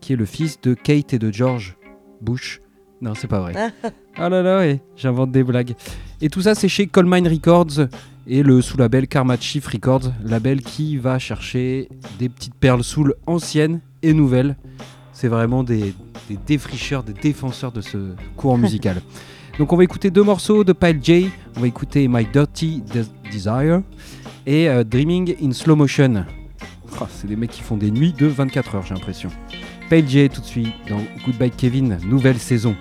qui 0.01 0.13
est 0.13 0.17
le 0.17 0.27
fils 0.27 0.61
de 0.61 0.75
Kate 0.75 1.15
et 1.15 1.19
de 1.19 1.33
George 1.33 1.77
Bush. 2.21 2.61
Non, 3.01 3.15
c'est 3.15 3.29
pas 3.29 3.41
vrai. 3.41 3.55
Ah 4.17 4.29
là 4.29 4.43
là, 4.43 4.59
ouais, 4.59 4.81
j'invente 4.95 5.33
des 5.33 5.43
blagues. 5.43 5.75
Et 6.21 6.29
tout 6.29 6.41
ça, 6.41 6.55
c'est 6.55 6.69
chez 6.69 6.87
Colemine 6.87 7.27
Records 7.27 7.89
et 8.27 8.43
le 8.43 8.63
sous-label 8.63 9.07
Karma 9.09 9.37
Chief 9.39 9.67
Records, 9.67 10.13
label 10.25 10.63
qui 10.63 10.97
va 10.97 11.19
chercher 11.19 11.89
des 12.19 12.29
petites 12.29 12.55
perles 12.55 12.85
soul 12.85 13.15
anciennes 13.27 13.81
et 14.03 14.13
nouvelles. 14.15 14.57
C'est 15.13 15.29
vraiment 15.29 15.63
des, 15.63 15.95
des 16.29 16.39
défricheurs, 16.47 17.03
des 17.03 17.13
défenseurs 17.13 17.73
de 17.73 17.81
ce 17.81 18.15
courant 18.37 18.57
musical. 18.59 19.01
Donc 19.59 19.73
on 19.73 19.77
va 19.77 19.85
écouter 19.85 20.11
deux 20.11 20.23
morceaux 20.25 20.65
de 20.65 20.73
Pile 20.73 20.99
J. 21.03 21.31
On 21.57 21.61
va 21.61 21.67
écouter 21.69 22.09
My 22.09 22.25
Dirty 22.33 22.83
Des- 22.93 23.05
Desire 23.31 23.83
et 24.47 24.69
euh, 24.69 24.85
Dreaming 24.85 25.37
in 25.43 25.53
Slow 25.53 25.77
Motion. 25.77 26.25
Oh, 27.01 27.05
c'est 27.11 27.27
des 27.27 27.37
mecs 27.37 27.51
qui 27.51 27.63
font 27.63 27.77
des 27.77 27.91
nuits 27.91 28.13
de 28.13 28.27
24 28.27 28.75
heures, 28.77 28.83
j'ai 28.87 28.95
l'impression. 28.95 29.29
Pile 29.91 30.09
J 30.09 30.29
tout 30.29 30.41
de 30.41 30.47
suite 30.47 30.73
dans 30.89 31.01
Goodbye 31.25 31.51
Kevin, 31.51 31.99
nouvelle 32.07 32.39
saison. 32.39 32.75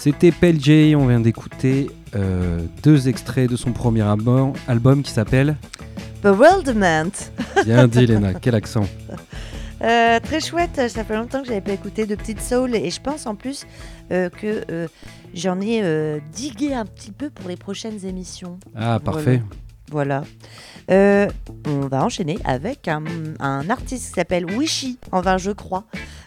C'était 0.00 0.32
Pell 0.32 0.58
J, 0.58 0.94
on 0.96 1.06
vient 1.06 1.20
d'écouter 1.20 1.90
euh, 2.16 2.62
deux 2.82 3.10
extraits 3.10 3.50
de 3.50 3.54
son 3.54 3.72
premier 3.72 4.00
album, 4.00 4.54
album 4.66 5.02
qui 5.02 5.10
s'appelle 5.10 5.58
Bewilderment. 6.22 7.10
Bien 7.66 7.86
dit 7.86 8.06
Léna, 8.06 8.32
quel 8.32 8.54
accent 8.54 8.86
Euh, 9.82 10.18
très 10.20 10.40
chouette, 10.40 10.80
ça 10.88 11.04
fait 11.04 11.14
longtemps 11.14 11.42
que 11.42 11.48
j'avais 11.48 11.60
pas 11.60 11.72
écouté 11.72 12.06
de 12.06 12.14
Petite 12.14 12.40
Soul 12.40 12.74
et 12.76 12.88
je 12.88 12.98
pense 12.98 13.26
en 13.26 13.34
plus 13.34 13.66
euh, 14.10 14.30
que 14.30 14.88
j'en 15.34 15.60
ai 15.60 15.82
digué 16.32 16.72
un 16.72 16.86
petit 16.86 17.12
peu 17.12 17.28
pour 17.28 17.50
les 17.50 17.56
prochaines 17.56 18.06
émissions. 18.06 18.58
Ah 18.74 19.00
parfait. 19.04 19.42
Voilà. 19.90 20.24
On 20.88 21.88
va 21.90 22.02
enchaîner 22.02 22.38
avec 22.46 22.88
un, 22.88 23.04
un 23.38 23.68
artiste 23.68 24.08
qui 24.08 24.14
s'appelle 24.14 24.46
Wishy, 24.50 24.98
enfin 25.12 25.36
je 25.36 25.50
crois. 25.50 25.84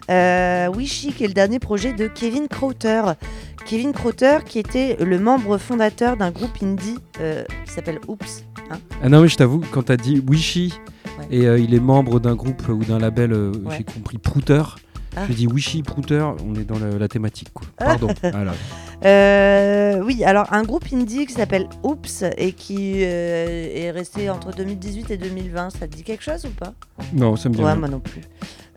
Wishy 0.10 1.12
qui 1.14 1.24
est 1.24 1.28
le 1.28 1.34
dernier 1.34 1.58
projet 1.58 1.94
de 1.94 2.08
Kevin 2.08 2.48
Crowther. 2.48 3.16
Kevin 3.66 3.94
Crowther 3.94 4.44
qui 4.44 4.60
était 4.60 4.98
le 5.00 5.20
membre 5.20 5.58
fondateur 5.58 6.18
d'un 6.18 6.32
groupe 6.32 6.52
indie 6.62 6.98
euh, 7.20 7.44
qui 7.66 7.72
s'appelle 7.74 8.00
Oops. 8.08 8.44
Ah 9.04 9.10
non 9.10 9.22
mais 9.22 9.28
je 9.28 9.36
t'avoue, 9.38 9.62
quand 9.72 9.84
t'as 9.84 9.98
dit 9.98 10.22
Wishy 10.28 10.74
Ouais. 11.20 11.28
et 11.30 11.46
euh, 11.46 11.60
il 11.60 11.76
est 11.76 11.80
membre 11.80 12.20
d'un 12.20 12.34
groupe 12.34 12.68
ou 12.70 12.84
d'un 12.84 12.98
label, 12.98 13.34
euh, 13.34 13.52
Ouais. 13.66 13.76
j'ai 13.78 13.84
compris 13.84 14.18
Prouter. 14.18 14.64
Ah. 15.16 15.26
J'ai 15.28 15.36
dit 15.36 15.48
Wishy, 15.48 15.84
Prouter, 15.84 16.26
on 16.44 16.56
est 16.56 16.64
dans 16.64 16.80
la, 16.80 16.98
la 16.98 17.08
thématique 17.08 17.50
quoi. 17.54 17.68
Pardon. 17.78 18.08
Voilà. 18.24 18.54
Euh, 19.06 20.02
oui, 20.04 20.24
alors 20.24 20.52
un 20.54 20.64
groupe 20.64 20.86
indie 20.94 21.26
qui 21.28 21.34
s'appelle 21.34 21.68
Oops 21.84 22.24
et 22.38 22.54
qui 22.54 23.02
euh, 23.04 23.68
est 23.76 23.92
resté 23.92 24.30
entre 24.30 24.56
2018 24.56 25.12
et 25.12 25.18
2020. 25.18 25.70
Ça 25.72 25.88
te 25.88 25.96
dit 25.96 26.04
quelque 26.04 26.24
chose 26.24 26.46
ou 26.46 26.50
pas? 26.50 26.74
Non, 27.14 27.36
ça 27.36 27.50
me 27.50 27.54
dit 27.54 27.60
Ouais, 27.62 27.68
rien. 27.68 27.76
moi 27.76 27.90
non 27.90 28.00
plus. 28.00 28.22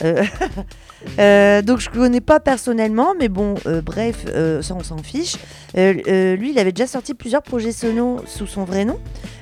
Euh, 0.02 0.24
euh, 1.18 1.62
donc 1.62 1.80
je 1.80 1.88
connais 1.88 2.20
pas 2.20 2.40
personnellement, 2.40 3.14
mais 3.18 3.28
bon, 3.28 3.54
euh, 3.66 3.80
bref, 3.80 4.26
ça 4.62 4.74
on 4.74 4.82
s'en 4.82 4.98
fiche. 4.98 5.36
Lui, 5.74 6.50
il 6.50 6.58
avait 6.58 6.72
déjà 6.72 6.86
sorti 6.86 7.14
plusieurs 7.14 7.42
projets 7.42 7.72
sonos 7.72 8.20
sous 8.26 8.46
son 8.46 8.64
vrai 8.64 8.84
nom, 8.84 8.98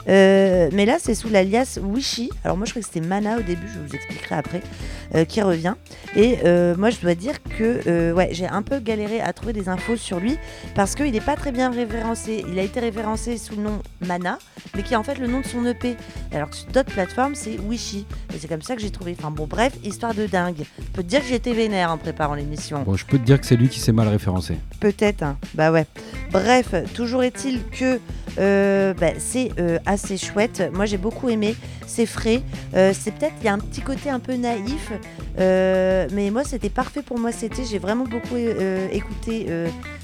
mais 0.06 0.84
là 0.86 0.96
c'est 0.98 1.14
sous 1.14 1.28
l'alias 1.28 1.78
Wishy. 1.82 2.30
Alors 2.44 2.56
moi 2.56 2.66
je 2.66 2.72
crois 2.72 2.82
que 2.82 2.88
c'était 2.92 3.06
Mana 3.06 3.38
au 3.38 3.42
début, 3.42 3.66
je 3.72 3.78
vous 3.78 3.94
expliquerai 3.94 4.34
après, 4.34 5.26
qui 5.26 5.42
revient. 5.42 5.74
Et 6.16 6.38
moi 6.76 6.90
je 6.90 7.00
dois 7.00 7.14
dire 7.14 7.42
que 7.42 8.14
j'ai 8.32 8.46
un 8.46 8.62
peu 8.62 8.80
galéré 8.80 9.20
à 9.20 9.32
trouver 9.32 9.52
des 9.52 9.68
infos 9.68 9.96
sur 9.96 10.18
lui 10.18 10.36
parce 10.74 10.94
qu'il 10.94 11.12
n'est 11.12 11.20
pas 11.20 11.36
très 11.36 11.52
bien 11.52 11.70
référencé. 11.70 12.44
Il 12.48 12.58
a 12.58 12.62
été 12.62 12.80
référencé 12.80 13.38
sous 13.38 13.56
le 13.56 13.62
nom 13.62 13.78
Mana, 14.00 14.38
mais 14.74 14.82
qui 14.82 14.94
est 14.94 14.96
en 14.96 15.04
fait 15.04 15.18
le 15.18 15.28
nom 15.28 15.40
de 15.40 15.46
son 15.46 15.64
EP. 15.64 15.96
Alors 16.32 16.50
que 16.50 16.56
sur 16.56 16.66
d'autres 16.68 16.92
plateformes, 16.92 17.34
c'est 17.34 17.58
Wishy. 17.68 18.06
Et 18.34 18.38
c'est 18.38 18.48
comme 18.48 18.62
ça 18.62 18.74
que 18.74 18.82
j'ai 18.82 18.90
trouvé. 18.90 19.14
Enfin 19.18 19.30
bon, 19.30 19.46
bref, 19.46 19.72
histoire 19.84 20.14
de 20.14 20.26
dingue. 20.26 20.43
Je 20.56 20.64
peux 20.92 21.02
te 21.02 21.08
dire 21.08 21.20
que 21.20 21.26
j'étais 21.26 21.52
vénère 21.52 21.90
en 21.90 21.98
préparant 21.98 22.34
l'émission. 22.34 22.82
Bon, 22.82 22.96
je 22.96 23.04
peux 23.06 23.18
te 23.18 23.24
dire 23.24 23.40
que 23.40 23.46
c'est 23.46 23.56
lui 23.56 23.68
qui 23.68 23.80
s'est 23.80 23.92
mal 23.92 24.08
référencé. 24.08 24.56
Peut-être, 24.80 25.22
hein. 25.22 25.36
bah 25.54 25.70
ouais. 25.72 25.86
Bref, 26.32 26.74
toujours 26.94 27.22
est-il 27.22 27.64
que 27.68 28.00
euh, 28.38 28.94
bah, 28.94 29.12
c'est 29.18 29.50
euh, 29.58 29.78
assez 29.86 30.16
chouette. 30.16 30.62
Moi 30.72 30.86
j'ai 30.86 30.96
beaucoup 30.96 31.28
aimé. 31.28 31.54
C'est 31.86 32.06
frais. 32.06 32.42
Euh, 32.74 32.92
c'est 32.98 33.12
peut-être, 33.12 33.34
il 33.40 33.46
y 33.46 33.48
a 33.48 33.52
un 33.52 33.58
petit 33.58 33.80
côté 33.80 34.10
un 34.10 34.20
peu 34.20 34.34
naïf. 34.34 34.92
Mais 35.38 36.30
moi 36.30 36.44
c'était 36.44 36.70
parfait 36.70 37.02
pour 37.02 37.18
moi. 37.18 37.32
C'était, 37.32 37.64
j'ai 37.64 37.78
vraiment 37.78 38.04
beaucoup 38.04 38.36
écouté 38.36 39.46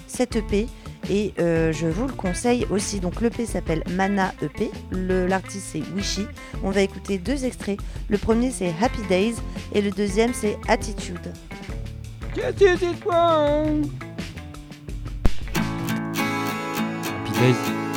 cette 0.06 0.36
EP. 0.36 0.66
Et 1.12 1.34
euh, 1.40 1.72
je 1.72 1.88
vous 1.88 2.06
le 2.06 2.12
conseille 2.12 2.66
aussi. 2.70 3.00
Donc 3.00 3.20
l'EP 3.20 3.44
s'appelle 3.44 3.82
Mana 3.90 4.32
EP. 4.42 4.70
Le- 4.92 5.26
L'artiste 5.26 5.66
c'est 5.72 5.82
Wishy. 5.94 6.24
On 6.62 6.70
va 6.70 6.82
écouter 6.82 7.18
deux 7.18 7.44
extraits. 7.44 7.80
Le 8.08 8.16
premier 8.16 8.52
c'est 8.52 8.72
Happy 8.80 9.02
Days 9.08 9.34
et 9.74 9.82
le 9.82 9.90
deuxième 9.90 10.32
c'est 10.32 10.56
Attitude. 10.68 11.18
Happy 17.18 17.32
Days. 17.32 17.89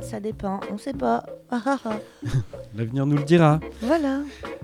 Ça 0.00 0.20
dépend, 0.20 0.60
on 0.72 0.78
sait 0.78 0.92
pas. 0.92 1.24
Ah, 1.50 1.60
ah, 1.66 1.78
ah. 1.84 1.96
L'avenir 2.76 3.04
nous 3.04 3.16
le 3.16 3.24
dira. 3.24 3.58
Voilà. 3.80 4.20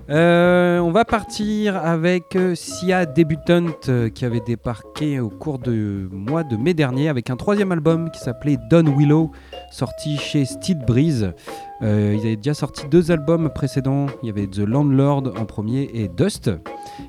Euh, 0.09 0.79
on 0.79 0.91
va 0.91 1.03
partir 1.03 1.75
avec 1.75 2.35
euh, 2.35 2.55
Sia 2.55 3.05
Débutante 3.05 3.89
euh, 3.89 4.09
qui 4.09 4.23
avait 4.23 4.39
débarqué 4.39 5.19
au 5.19 5.29
cours 5.29 5.59
du 5.59 6.07
mois 6.11 6.43
de 6.43 6.55
mai 6.55 6.73
dernier 6.73 7.09
avec 7.09 7.29
un 7.29 7.35
troisième 7.35 7.71
album 7.71 8.09
qui 8.11 8.19
s'appelait 8.19 8.57
Don 8.69 8.85
Willow, 8.97 9.31
sorti 9.71 10.17
chez 10.17 10.45
Steel 10.45 10.79
Breeze. 10.85 11.33
Euh, 11.81 12.15
ils 12.17 12.25
avaient 12.25 12.35
déjà 12.35 12.53
sorti 12.53 12.87
deux 12.89 13.11
albums 13.11 13.49
précédents. 13.49 14.07
Il 14.23 14.27
y 14.27 14.29
avait 14.29 14.47
The 14.47 14.59
Landlord 14.59 15.33
en 15.37 15.45
premier 15.45 15.89
et 15.93 16.07
Dust. 16.07 16.51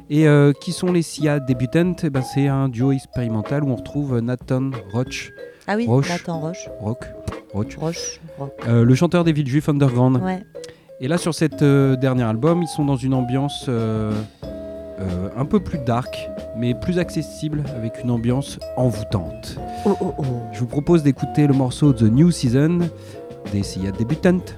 Et 0.09 0.29
euh, 0.29 0.53
qui 0.53 0.73
sont 0.73 0.93
les 0.93 1.03
Sia 1.03 1.41
Débutantes 1.41 2.05
Eh 2.05 2.11
ben, 2.11 2.23
C'est 2.23 2.49
un 2.49 2.69
duo 2.69 2.93
expérimental 2.93 3.65
où 3.65 3.71
on 3.71 3.77
retrouve 3.77 4.19
Nathan 4.21 4.71
Roach, 4.93 5.33
Ah 5.73 5.77
oui, 5.77 5.87
Roche. 5.87 6.09
Nathan 6.09 6.41
Roche. 6.41 6.69
Rock, 6.81 7.05
Roche. 7.55 7.77
Roche. 7.79 8.21
euh, 8.67 8.85
le 8.85 8.95
chanteur 8.97 9.23
des 9.23 9.33
Villejuifs 9.33 9.69
Underground. 9.69 10.21
Ouais. 10.21 10.43
Et 10.99 11.07
là, 11.07 11.17
sur 11.17 11.33
cet 11.33 11.63
euh, 11.63 11.95
dernier 11.95 12.25
album, 12.25 12.61
ils 12.61 12.69
sont 12.69 12.85
dans 12.85 12.97
une 12.97 13.15
ambiance 13.15 13.67
euh, 13.69 14.11
un 15.37 15.45
peu 15.45 15.61
plus 15.61 15.79
dark, 15.79 16.29
mais 16.57 16.75
plus 16.75 16.99
accessible, 16.99 17.63
avec 17.77 18.03
une 18.03 18.11
ambiance 18.11 18.59
envoûtante. 18.77 19.61
Oh 19.87 19.97
oh 20.01 20.13
oh. 20.19 20.25
Je 20.51 20.59
vous 20.59 20.67
propose 20.67 21.05
d'écouter 21.05 21.47
le 21.47 21.55
morceau 21.55 21.93
The 21.93 22.03
New 22.03 22.33
Season 22.33 22.81
des 23.53 23.63
Sia 23.63 23.93
Débutantes. 23.93 24.57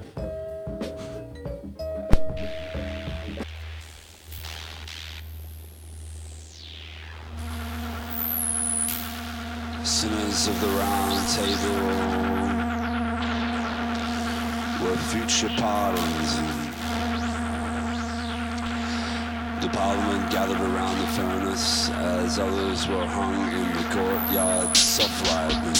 Sinners 9.83 10.47
of 10.47 10.61
the 10.61 10.67
round 10.67 11.27
table 11.27 11.75
were 14.81 14.95
future 14.95 15.49
pardons. 15.57 16.37
The 19.61 19.67
parliament 19.73 20.31
gathered 20.31 20.61
around 20.61 20.97
the 20.99 21.07
furnace 21.07 21.89
as 21.89 22.39
others 22.39 22.87
were 22.87 23.05
hung 23.05 23.51
in 23.51 23.73
the 23.75 23.83
courtyard 23.91 24.77
soft 24.77 25.21
light. 25.27 25.75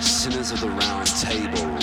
Sinners 0.00 0.52
of 0.52 0.60
the 0.60 0.70
round 0.70 1.08
table 1.08 1.73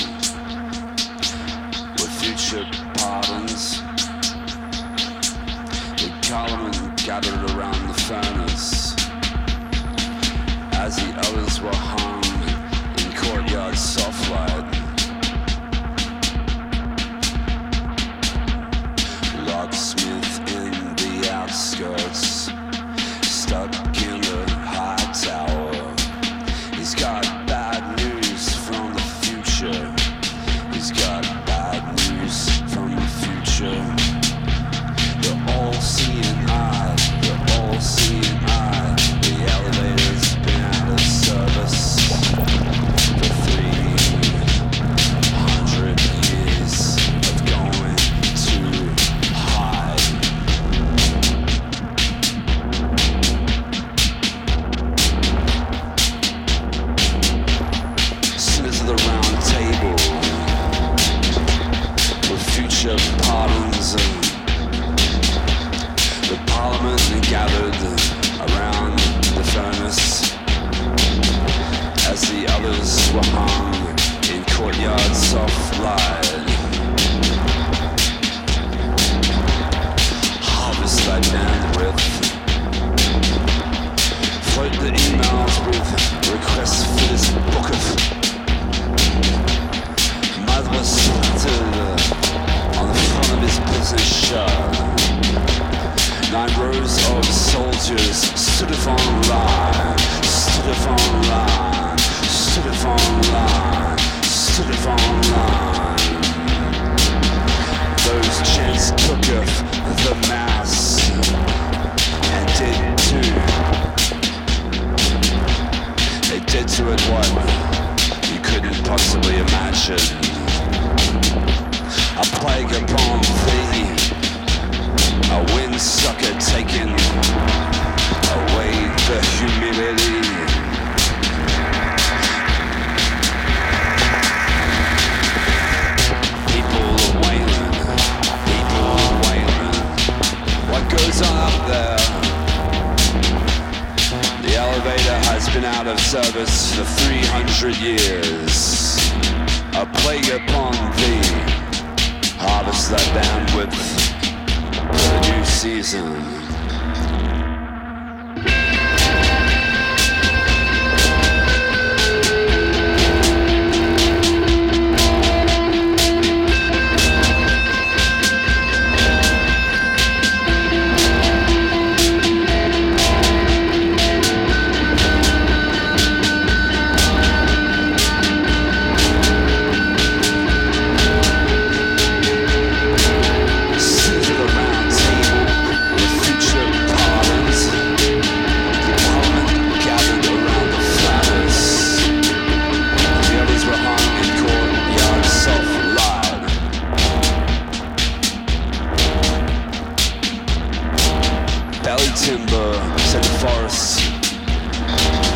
Belly 202.02 202.14
timber 202.16 202.74
set 202.97 203.22
the 203.22 203.30
forest 203.39 204.02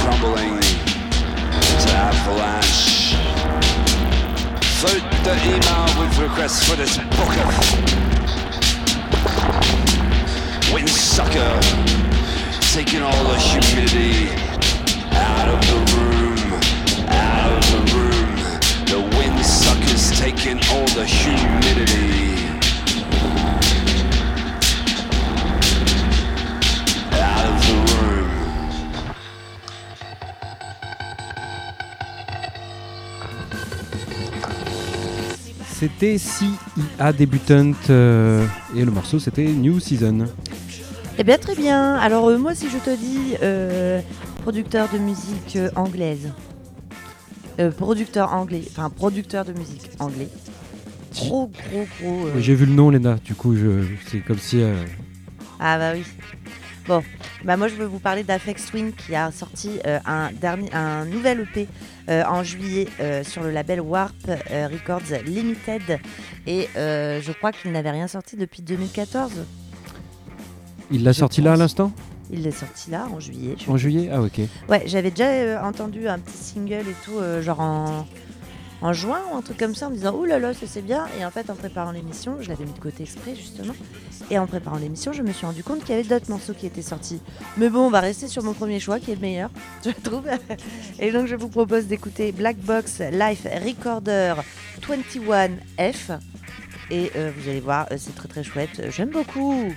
crumbling 0.01 0.59
to 1.82 1.89
avalanche. 1.93 3.13
Float 4.80 5.05
the 5.24 5.36
email 5.45 5.86
with 5.99 6.18
requests 6.18 6.68
for 6.68 6.76
this 6.76 6.97
book 6.97 7.38
of 7.38 7.53
Windsucker 10.74 11.53
taking 12.74 13.01
all 13.03 13.24
the 13.26 13.38
humidity. 13.38 14.30
Out 15.11 15.47
of 15.47 15.61
the 15.70 15.80
room, 15.95 16.39
out 17.09 17.51
of 17.57 17.63
the 17.74 17.82
room. 17.95 18.36
The 18.88 19.01
wind 19.18 19.45
suckers 19.45 20.20
taking 20.20 20.57
all 20.72 20.88
the 20.95 21.05
humidity. 21.05 22.44
C'était 35.78 36.17
CIA 36.17 37.11
débutante 37.13 37.89
euh, 37.89 38.45
et 38.76 38.86
le 38.86 38.91
morceau 38.91 39.19
c'était 39.19 39.43
New 39.45 39.80
Season. 39.80 40.26
Eh 41.17 41.23
bien, 41.23 41.38
très 41.38 41.55
bien. 41.55 41.95
Alors, 41.95 42.28
euh, 42.30 42.38
moi, 42.38 42.53
si 42.55 42.69
je 42.69 42.78
te 42.78 42.89
dis 42.95 43.36
euh, 43.41 44.01
producteur 44.43 44.89
de 44.91 44.97
musique 44.97 45.55
euh, 45.55 45.69
anglaise, 45.76 46.32
euh, 47.59 47.71
producteur 47.71 48.34
anglais, 48.34 48.63
enfin, 48.69 48.89
producteur 48.89 49.45
de 49.45 49.53
musique 49.53 49.89
anglais, 49.99 50.28
gros, 51.13 51.49
gros, 51.71 51.86
gros. 52.01 52.30
Oui, 52.36 52.41
J'ai 52.43 52.53
vu 52.55 52.65
le 52.65 52.73
nom, 52.73 52.89
Léna, 52.89 53.15
du 53.23 53.34
coup 53.34 53.55
je, 53.55 53.84
c'est 54.09 54.19
comme 54.19 54.38
si. 54.39 54.61
euh, 54.61 54.76
Ah 55.59 55.78
bah 55.78 55.91
oui. 55.93 56.03
Bon, 56.88 57.03
bah 57.43 57.57
moi 57.57 57.67
je 57.67 57.73
veux 57.73 57.86
vous 57.86 57.97
parler 57.97 58.23
d'Afex 58.23 58.67
Twin 58.67 58.91
qui 58.93 59.15
a 59.15 59.31
sorti 59.31 59.79
euh, 59.88 59.99
un, 60.05 60.31
dernier, 60.31 60.71
un 60.71 61.05
nouvel 61.05 61.39
EP 61.39 61.67
euh, 62.09 62.23
en 62.27 62.43
juillet 62.43 62.88
euh, 62.99 63.23
sur 63.23 63.41
le 63.41 63.49
label 63.49 63.81
Warp 63.81 64.15
Records 64.27 65.23
Limited 65.25 65.99
et 66.45 66.67
je 66.75 67.31
crois 67.31 67.51
qu'il 67.51 67.71
n'avait 67.71 67.89
rien 67.89 68.07
sorti 68.07 68.36
depuis 68.36 68.61
2014. 68.61 69.31
il 70.91 71.03
l'a 71.03 71.13
sorti 71.13 71.41
là 71.41 71.53
à 71.53 71.55
l'instant? 71.55 71.91
Il 72.31 72.43
l'est 72.43 72.51
sorti 72.51 72.89
là 72.89 73.07
en 73.11 73.19
juillet. 73.19 73.55
En 73.67 73.77
juillet? 73.77 74.09
Ah, 74.11 74.21
ok. 74.21 74.41
Ouais, 74.67 74.83
j'avais 74.88 75.11
déjà 75.11 75.63
entendu 75.63 76.07
un 76.07 76.17
petit 76.17 76.38
single 76.38 76.88
et 76.88 76.95
tout, 77.03 77.19
genre 77.41 77.59
en, 77.59 78.07
en 78.86 78.93
juin 78.93 79.19
ou 79.31 79.36
un 79.36 79.41
truc 79.41 79.57
comme 79.57 79.73
ça, 79.73 79.88
en 79.88 79.89
me 79.89 79.95
disant 79.95 80.13
Ouh 80.15 80.25
là 80.25 80.38
là, 80.38 80.53
ça 80.53 80.67
c'est 80.67 80.83
bien. 80.83 81.07
Et 81.19 81.25
en 81.25 81.31
fait, 81.31 81.49
en 81.49 81.55
préparant 81.55 81.91
l'émission, 81.91 82.38
je 82.39 82.49
l'avais 82.49 82.65
mis 82.65 82.73
de 82.73 82.79
côté 82.79 83.01
exprès 83.01 83.36
justement. 83.36 83.73
Et 84.29 84.38
en 84.38 84.45
préparant 84.45 84.77
l'émission, 84.77 85.11
je 85.11 85.23
me 85.23 85.31
suis 85.31 85.45
rendu 85.45 85.63
compte 85.63 85.79
qu'il 85.79 85.95
y 85.95 85.97
avait 85.97 86.07
d'autres 86.07 86.29
morceaux 86.29 86.53
qui 86.53 86.67
étaient 86.67 86.83
sortis. 86.83 87.19
Mais 87.57 87.69
bon, 87.69 87.88
on 87.88 87.89
va 87.89 87.99
rester 87.99 88.27
sur 88.27 88.43
mon 88.43 88.53
premier 88.53 88.79
choix 88.79 88.99
qui 88.99 89.11
est 89.11 89.15
le 89.15 89.21
meilleur, 89.21 89.49
je 89.86 89.89
trouve. 89.89 90.27
Et 90.99 91.11
donc, 91.11 91.25
je 91.25 91.36
vous 91.36 91.49
propose 91.49 91.88
d'écouter 91.88 92.31
Black 92.31 92.57
Box 92.57 93.01
Life 93.11 93.47
Recorder 93.65 94.36
21F. 94.81 96.19
Et 96.91 97.11
euh, 97.15 97.31
vous 97.36 97.49
allez 97.49 97.61
voir, 97.61 97.88
euh, 97.91 97.95
c'est 97.97 98.13
très 98.13 98.27
très 98.27 98.43
chouette. 98.43 98.91
J'aime 98.91 99.09
beaucoup. 99.09 99.71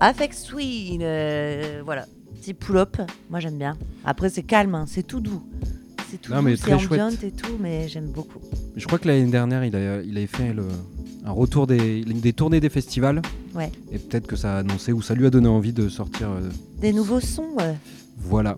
Affect 0.00 0.34
Swing. 0.34 1.00
euh, 1.02 1.80
voilà, 1.84 2.06
petit 2.40 2.54
pull-up. 2.54 2.96
Moi 3.30 3.40
j'aime 3.40 3.58
bien. 3.58 3.76
Après 4.04 4.28
c'est 4.28 4.42
calme, 4.42 4.74
hein, 4.74 4.84
c'est 4.86 5.06
tout 5.06 5.20
doux. 5.20 5.42
C'est 6.10 6.20
tout 6.20 6.32
Non, 6.32 6.42
doux, 6.42 6.54
c'est 6.56 6.78
chouette. 6.78 7.24
et 7.24 7.30
tout, 7.32 7.56
mais 7.60 7.88
j'aime 7.88 8.06
beaucoup. 8.06 8.38
Je 8.76 8.86
crois 8.86 8.98
que 8.98 9.08
l'année 9.08 9.30
dernière, 9.30 9.64
il, 9.64 9.74
a- 9.74 10.02
il 10.02 10.16
avait 10.16 10.26
fait 10.28 10.52
le- 10.52 10.68
un 11.24 11.32
retour 11.32 11.66
des, 11.66 12.04
des 12.04 12.32
tournées 12.32 12.60
des 12.60 12.68
festivals. 12.68 13.22
Ouais. 13.54 13.72
Et 13.90 13.98
peut-être 13.98 14.26
que 14.28 14.36
ça 14.36 14.56
a 14.56 14.58
annoncé 14.58 14.92
ou 14.92 15.02
ça 15.02 15.14
lui 15.14 15.26
a 15.26 15.30
donné 15.30 15.48
envie 15.48 15.72
de 15.72 15.88
sortir. 15.88 16.28
euh, 16.30 16.48
Des 16.80 16.92
nouveaux 16.92 17.20
sons. 17.20 17.48
ouais. 17.58 17.74
voilà. 18.18 18.56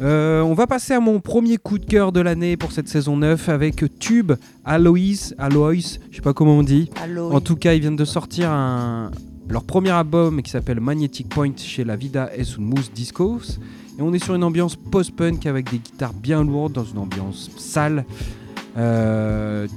Euh, 0.00 0.40
on 0.40 0.54
va 0.54 0.66
passer 0.66 0.94
à 0.94 1.00
mon 1.00 1.20
premier 1.20 1.58
coup 1.58 1.78
de 1.78 1.84
cœur 1.84 2.12
de 2.12 2.20
l'année 2.20 2.56
pour 2.56 2.72
cette 2.72 2.88
saison 2.88 3.16
9 3.18 3.50
avec 3.50 3.84
Tube, 3.98 4.32
Aloïs, 4.64 5.34
Aloïs, 5.36 6.00
je 6.10 6.16
sais 6.16 6.22
pas 6.22 6.32
comment 6.32 6.56
on 6.56 6.62
dit. 6.62 6.88
Allô. 7.02 7.30
En 7.30 7.40
tout 7.42 7.56
cas, 7.56 7.74
ils 7.74 7.80
viennent 7.80 7.94
de 7.96 8.04
sortir 8.06 8.50
un- 8.50 9.10
leur 9.52 9.64
premier 9.64 9.90
album 9.90 10.40
qui 10.40 10.50
s'appelle 10.50 10.80
Magnetic 10.80 11.28
Point 11.28 11.52
chez 11.56 11.84
La 11.84 11.94
Vida 11.94 12.30
es 12.34 12.40
un 12.58 12.62
Mousse 12.62 12.90
Discos. 12.90 13.58
Et 13.98 14.02
on 14.02 14.14
est 14.14 14.24
sur 14.24 14.34
une 14.34 14.44
ambiance 14.44 14.76
post-punk 14.76 15.44
avec 15.44 15.70
des 15.70 15.76
guitares 15.76 16.14
bien 16.14 16.42
lourdes, 16.42 16.72
dans 16.72 16.84
une 16.84 16.96
ambiance 16.96 17.50
sale. 17.58 18.06
Euh, 18.78 19.68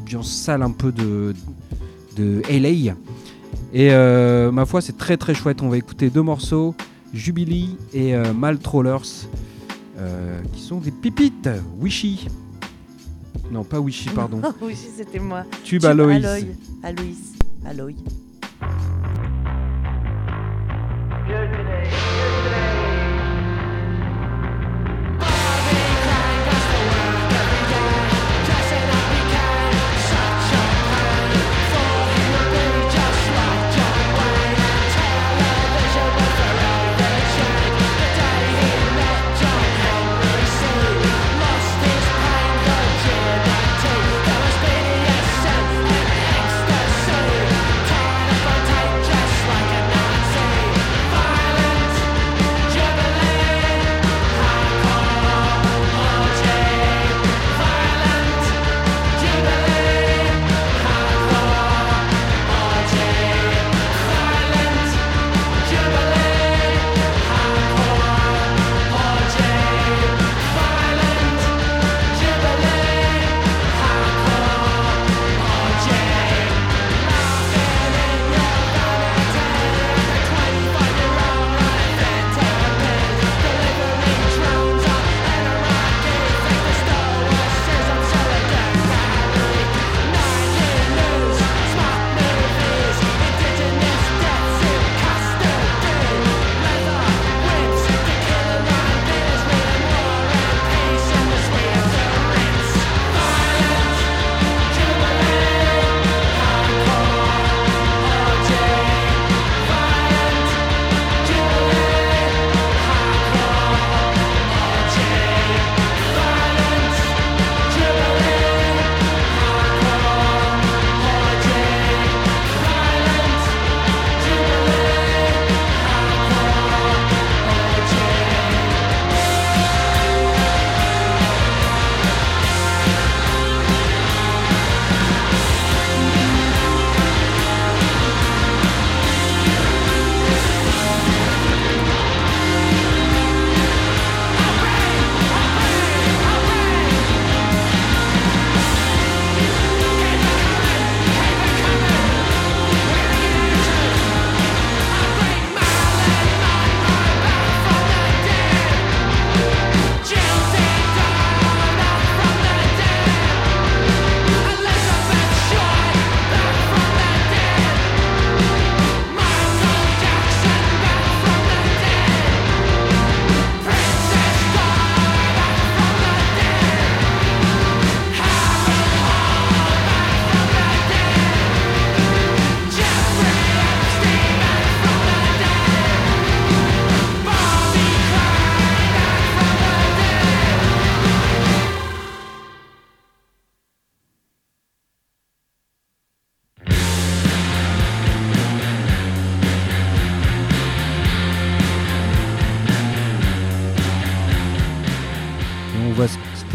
ambiance 0.00 0.32
sale 0.32 0.62
un 0.62 0.70
peu 0.70 0.90
de, 0.90 1.34
de 2.16 2.40
LA. 2.48 2.94
Et 3.74 3.90
euh, 3.92 4.50
ma 4.50 4.64
foi, 4.64 4.80
c'est 4.80 4.96
très 4.96 5.18
très 5.18 5.34
chouette. 5.34 5.60
On 5.60 5.68
va 5.68 5.76
écouter 5.76 6.08
deux 6.08 6.22
morceaux, 6.22 6.74
Jubilee 7.12 7.76
et 7.92 8.14
euh, 8.14 8.32
Mal 8.32 8.58
Trollers, 8.58 9.26
euh, 9.98 10.40
qui 10.54 10.62
sont 10.62 10.78
des 10.78 10.92
pipites. 10.92 11.50
Wishy. 11.78 12.26
Non, 13.50 13.64
pas 13.64 13.80
Wishy, 13.80 14.08
pardon. 14.08 14.40
oui, 14.62 14.74
c'était 14.74 15.18
moi. 15.18 15.44
Tube 15.62 15.80
Tube 15.80 15.84
Aloïs. 15.84 16.24
Aloy. 16.24 16.46
Aloïs. 16.82 17.32
Aloy. 17.66 17.96
Et 21.26 21.32
on 21.32 22.13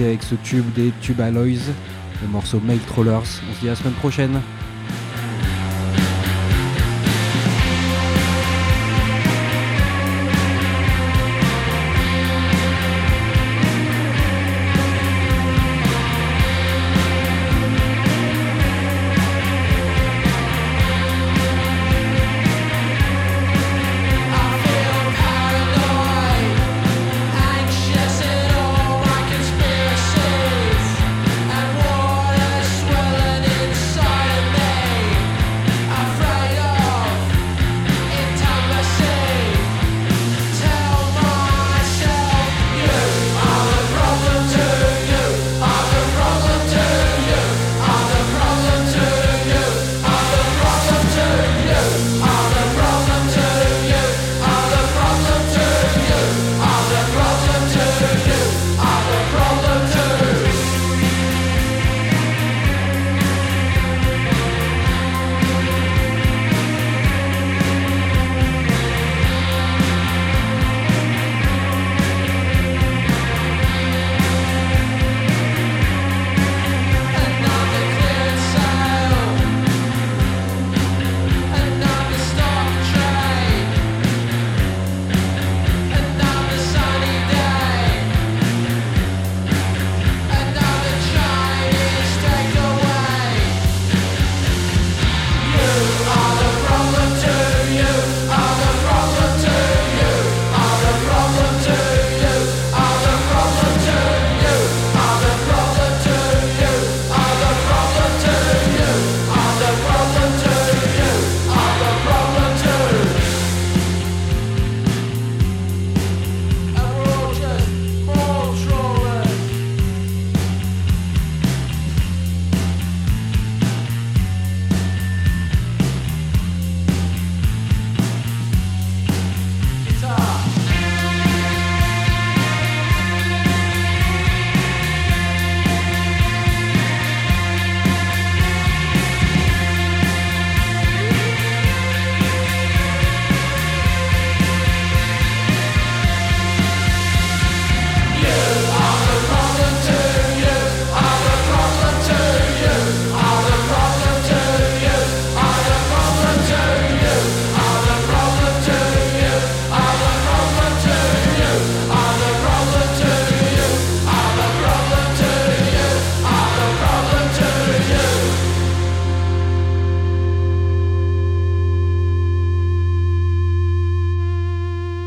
avec 0.09 0.23
ce 0.23 0.35
tube 0.35 0.65
des 0.73 0.91
Tube 1.01 1.21
Alloys, 1.21 1.71
le 2.21 2.27
morceau 2.29 2.59
Mail 2.59 2.79
Trollers. 2.79 3.19
On 3.19 3.53
se 3.53 3.59
dit 3.61 3.67
à 3.67 3.71
la 3.71 3.75
semaine 3.75 3.93
prochaine. 3.93 4.41